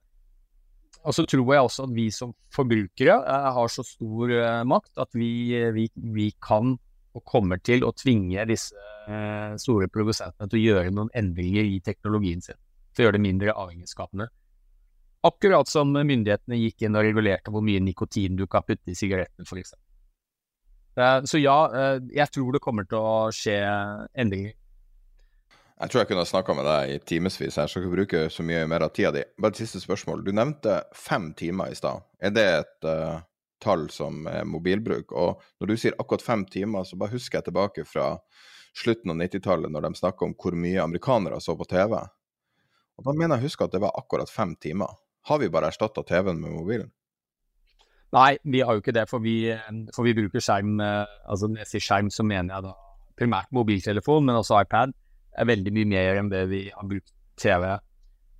[1.11, 5.11] så tror jeg også at vi som forbrukere eh, har så stor eh, makt at
[5.17, 6.77] vi, vi, vi, kan
[7.13, 8.77] og kommer til å tvinge disse
[9.11, 12.57] eh, store produsentene til å gjøre noen endringer i teknologien sin.
[12.93, 14.29] For å gjøre det mindre avhengighetsskapende.
[15.25, 19.47] Akkurat som myndighetene gikk inn og regulerte hvor mye nikotin du kan putte i sigarettene,
[19.47, 19.73] f.eks.
[20.99, 23.55] Eh, så ja, eh, jeg tror det kommer til å skje
[24.19, 24.53] endringer.
[25.83, 28.65] Jeg tror jeg kunne ha snakka med deg i timevis, jeg skal bruke så mye
[28.69, 29.23] mer av tida di.
[29.41, 30.21] Bare et siste spørsmål.
[30.23, 32.05] Du nevnte fem timer i stad.
[32.23, 33.23] Er det et uh,
[33.63, 35.11] tall som er mobilbruk?
[35.11, 38.13] Og når du sier akkurat fem timer, så bare husker jeg tilbake fra
[38.77, 41.97] slutten av 90-tallet, når de snakka om hvor mye amerikanere så på TV.
[43.03, 44.95] Og da mener jeg å huske at det var akkurat fem timer.
[45.27, 46.91] Har vi bare erstatta TV-en med mobilen?
[48.13, 49.37] Nei, vi har jo ikke det, for vi,
[49.95, 52.73] for vi bruker skjerm eh, altså Når jeg sier skjerm, så mener jeg da
[53.17, 54.93] primært mobiltelefon, men også iPad.
[55.37, 57.65] er veldig mye mer enn det vi har brukt TV.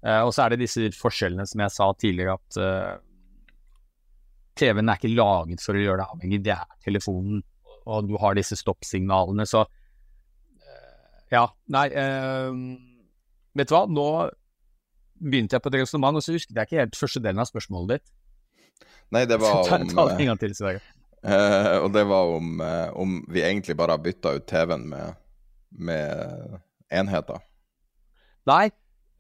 [0.04, 2.96] Uh, og så er det disse forskjellene som jeg sa tidligere, at uh,
[4.60, 7.42] TV-en er ikke laget for å gjøre deg avhengig, det er telefonen.
[7.90, 9.66] Og du har disse stoppsignalene, så
[11.34, 11.88] Ja, nei
[13.58, 14.06] Vet du hva, nå
[15.20, 17.98] begynte jeg på et resonnement, og så husket jeg ikke helt første delen av spørsmålet
[17.98, 18.14] ditt.
[19.14, 20.84] Nei, det var om ta ta en gang til, Sverre.
[21.24, 25.20] eh, Og det var om, uh, om vi egentlig bare har bytta ut TV-en med,
[25.72, 26.58] med
[26.92, 27.44] enheter.
[28.50, 28.68] Nei,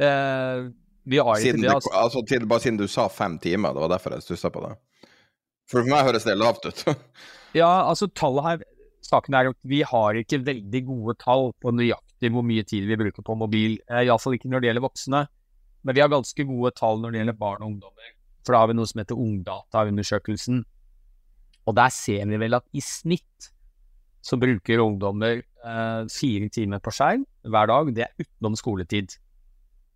[0.02, 0.72] Uh,
[1.06, 1.72] vi har ikke Siden det.
[1.74, 1.91] Altså.
[1.94, 4.74] altså, til, bare siden du sa fem timer, det var derfor jeg stussa på det.
[5.70, 6.86] For for meg høres det lavt ut.
[7.54, 8.62] Ja, altså tallet her
[9.06, 12.96] Saken er at vi har ikke veldig gode tall på nøyaktig hvor mye tid vi
[12.98, 13.76] bruker på mobil.
[13.86, 15.20] Eh, Iallfall ikke når det gjelder voksne.
[15.84, 18.14] Men vi har ganske gode tall når det gjelder barn og ungdommer.
[18.44, 20.64] For da har vi noe som heter Ungdata-undersøkelsen.
[21.64, 23.50] Og der ser vi vel at i snitt
[24.24, 27.92] så bruker ungdommer eh, fire timer på skjerm hver dag.
[27.96, 29.18] Det er utenom skoletid.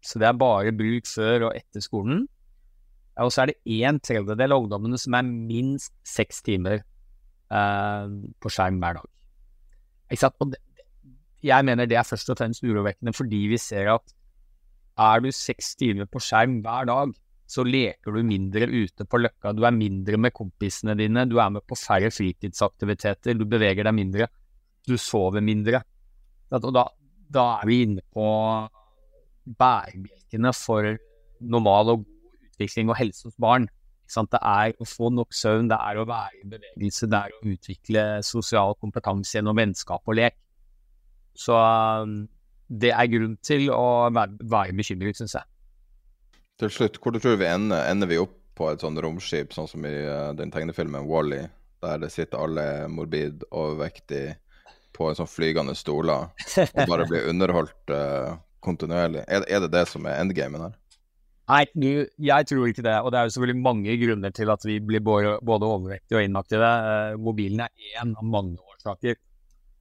[0.04, 2.26] Så det er bare bruk før og etter skolen.
[3.24, 8.52] Og så er det en tredjedel av ungdommene som er minst seks timer eh, på
[8.52, 9.08] skjerm hver dag.
[10.12, 10.38] Ikke sant?
[10.44, 10.62] Og det,
[11.44, 14.17] jeg mener det er først og fremst urovekkende fordi vi ser at
[14.98, 17.14] er du seks timer på skjerm hver dag,
[17.48, 21.54] så leker du mindre ute på løkka, du er mindre med kompisene dine, du er
[21.54, 24.28] med på færre fritidsaktiviteter, du beveger deg mindre,
[24.88, 25.80] du sover mindre.
[26.52, 26.84] Og da,
[27.32, 28.28] da er vi inne på
[29.58, 30.98] bærebjelkene for
[31.40, 33.70] normal og god utvikling og helse hos barn.
[34.08, 37.54] Det er å få nok søvn, det er å være i bevegelse, det er å
[37.54, 40.38] utvikle sosial kompetanse gjennom vennskap og lek.
[41.38, 41.56] Så
[42.68, 45.48] det er grunn til å være, bekymret, syns jeg.
[46.58, 47.86] Til slutt, hvor du tror vi ender?
[47.92, 51.46] Ender vi opp på et sånn romskip, sånn som i eh, den tegnefilmen Wall-E,
[51.86, 54.32] der det sitter alle morbid overvektig
[54.98, 56.32] på en sånn flygende stoler
[56.66, 58.34] og bare blir underholdt uh,
[58.66, 59.22] kontinuerlig?
[59.30, 60.78] Er, er det det som er endgamen her?
[61.48, 61.62] Nei,
[62.20, 62.96] jeg tror ikke det.
[63.06, 66.26] Og det er jo selvfølgelig mange grunner til at vi blir både, både overvektige og
[66.26, 66.72] inaktive.
[66.90, 69.22] Uh, mobilen er én av mange årsaker.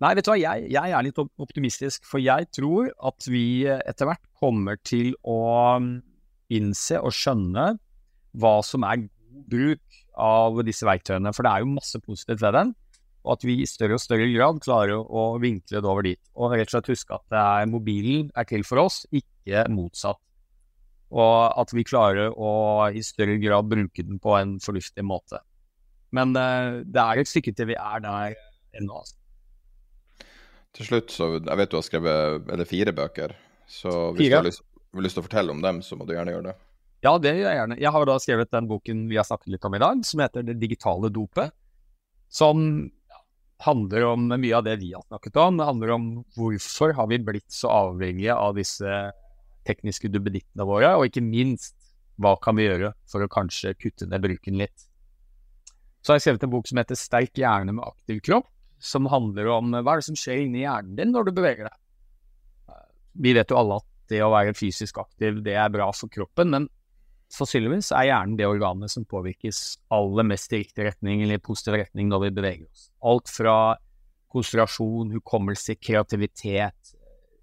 [0.05, 2.05] Nei, vet du hva, jeg, jeg er litt optimistisk.
[2.09, 5.41] For jeg tror at vi eh, etter hvert kommer til å
[5.81, 5.93] mm,
[6.57, 7.71] innse og skjønne
[8.37, 11.33] hva som er god bruk av disse verktøyene.
[11.33, 12.75] For det er jo masse positivt ved den.
[13.27, 16.21] Og at vi i større og større grad klarer å vinkle det over dit.
[16.37, 20.21] Og rett og slett huske at er, mobilen er til for oss, ikke motsatt.
[21.17, 22.51] Og at vi klarer å
[22.93, 25.41] i større grad bruke den på en fornuftig måte.
[26.15, 28.37] Men eh, det er et stykke til vi er der
[28.77, 29.01] ennå.
[29.01, 29.17] Altså.
[30.77, 33.33] Til slutt, så Jeg vet du har skrevet er det fire bøker,
[33.67, 34.31] så hvis Fire.
[34.31, 34.63] du har lyst,
[35.07, 36.57] lyst til å fortelle om dem, så må du gjerne gjøre det.
[37.05, 37.79] Ja, det gjør jeg gjerne.
[37.81, 40.45] Jeg har da skrevet den boken vi har snakket litt om i dag, som heter
[40.47, 41.53] Det digitale dopet.
[42.33, 42.91] Som
[43.65, 45.57] handler om mye av det vi har snakket om.
[45.61, 48.99] Det handler om hvorfor har vi blitt så avhengige av disse
[49.67, 51.75] tekniske duppedittene våre, og ikke minst
[52.23, 54.87] hva kan vi gjøre for å kanskje kutte ned bruken litt.
[56.05, 58.47] Så har jeg skrevet en bok som heter Sterk hjerne med aktiv kropp,
[58.87, 61.77] som handler om hva er det som skjer inni hjernen din når du beveger deg.
[63.17, 66.53] Vi vet jo alle at det å være fysisk aktiv, det er bra for kroppen,
[66.53, 66.69] men
[67.33, 69.63] sannsynligvis er hjernen det organet som påvirkes
[69.95, 72.89] aller mest i riktig retning, eller i positiv retning, når vi beveger oss.
[73.03, 73.57] Alt fra
[74.33, 76.93] konsentrasjon, hukommelse, kreativitet,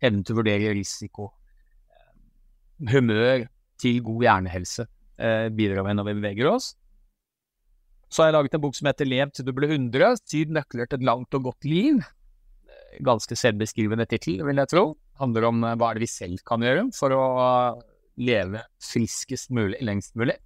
[0.03, 1.31] evnen til å vurdere risiko,
[1.91, 3.47] eh, humør
[3.81, 6.73] til god hjernehelse eh, bidrar med når vi beveger oss.
[8.13, 10.85] Så har jeg laget en bok som heter Lev til du blir 100, syv nøkler
[10.85, 11.97] til et langt og godt liv.
[12.69, 14.83] Eh, Ganske selvbeskrivende tittel, vil jeg tro.
[15.17, 17.79] Handler om eh, hva er det vi selv kan gjøre for å eh,
[18.29, 20.37] leve friskest mulig, lengst mulig.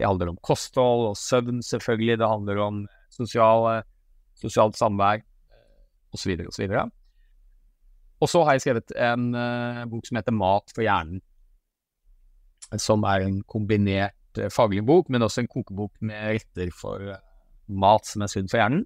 [0.00, 2.16] Det handler om kosthold og søvn, selvfølgelig.
[2.22, 2.80] Det handler om
[3.12, 3.84] sosial,
[4.40, 5.20] sosialt samvær
[6.16, 6.32] osv.
[6.48, 6.72] osv.
[8.22, 11.20] Og så har jeg skrevet en eh, bok som heter Mat for hjernen.
[12.80, 17.22] Som er en kombinert eh, faglig bok, men også en kokebok med retter for eh,
[17.68, 18.84] mat som er sunn for hjernen.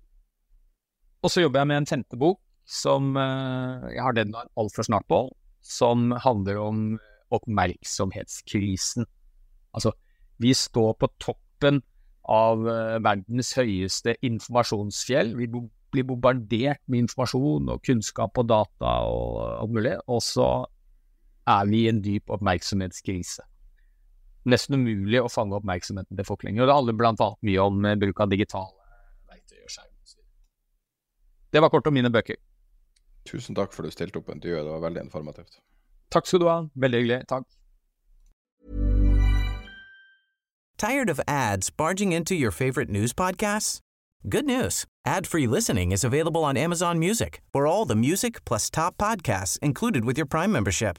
[1.24, 5.06] Og så jobber jeg med en femte bok som eh, jeg har deadline altfor snart
[5.10, 5.24] på,
[5.62, 6.82] som handler om
[7.34, 9.06] oppmerksomhetskrisen.
[9.74, 9.92] Altså,
[10.42, 11.82] vi står på toppen
[12.26, 12.62] av
[13.02, 15.32] verdens høyeste informasjonsfjell.
[15.38, 15.46] Vi
[15.94, 20.48] blir bombardert med informasjon og kunnskap og data og alt mulig, og så
[21.46, 23.46] er vi i en dyp oppmerksomhetskrise.
[24.46, 26.64] Nesten umulig å fange oppmerksomheten til folk lenger.
[26.64, 28.74] Og det handler blant annet mye om eh, bruk av digitale
[29.30, 29.92] verktøy og skjerm.
[31.52, 32.38] Det var kort om mine bøker.
[33.26, 35.58] Tusen takk for at du stilte opp på intervjuet, det var veldig informativt.
[36.14, 36.58] Takk skal du ha.
[36.78, 37.22] Veldig hyggelig.
[37.30, 37.48] Takk.
[40.78, 43.80] Tired of ads barging into your favorite news podcasts?
[44.28, 44.84] Good news.
[45.06, 50.04] Ad-free listening is available on Amazon Music for all the music plus top podcasts included
[50.04, 50.98] with your Prime membership.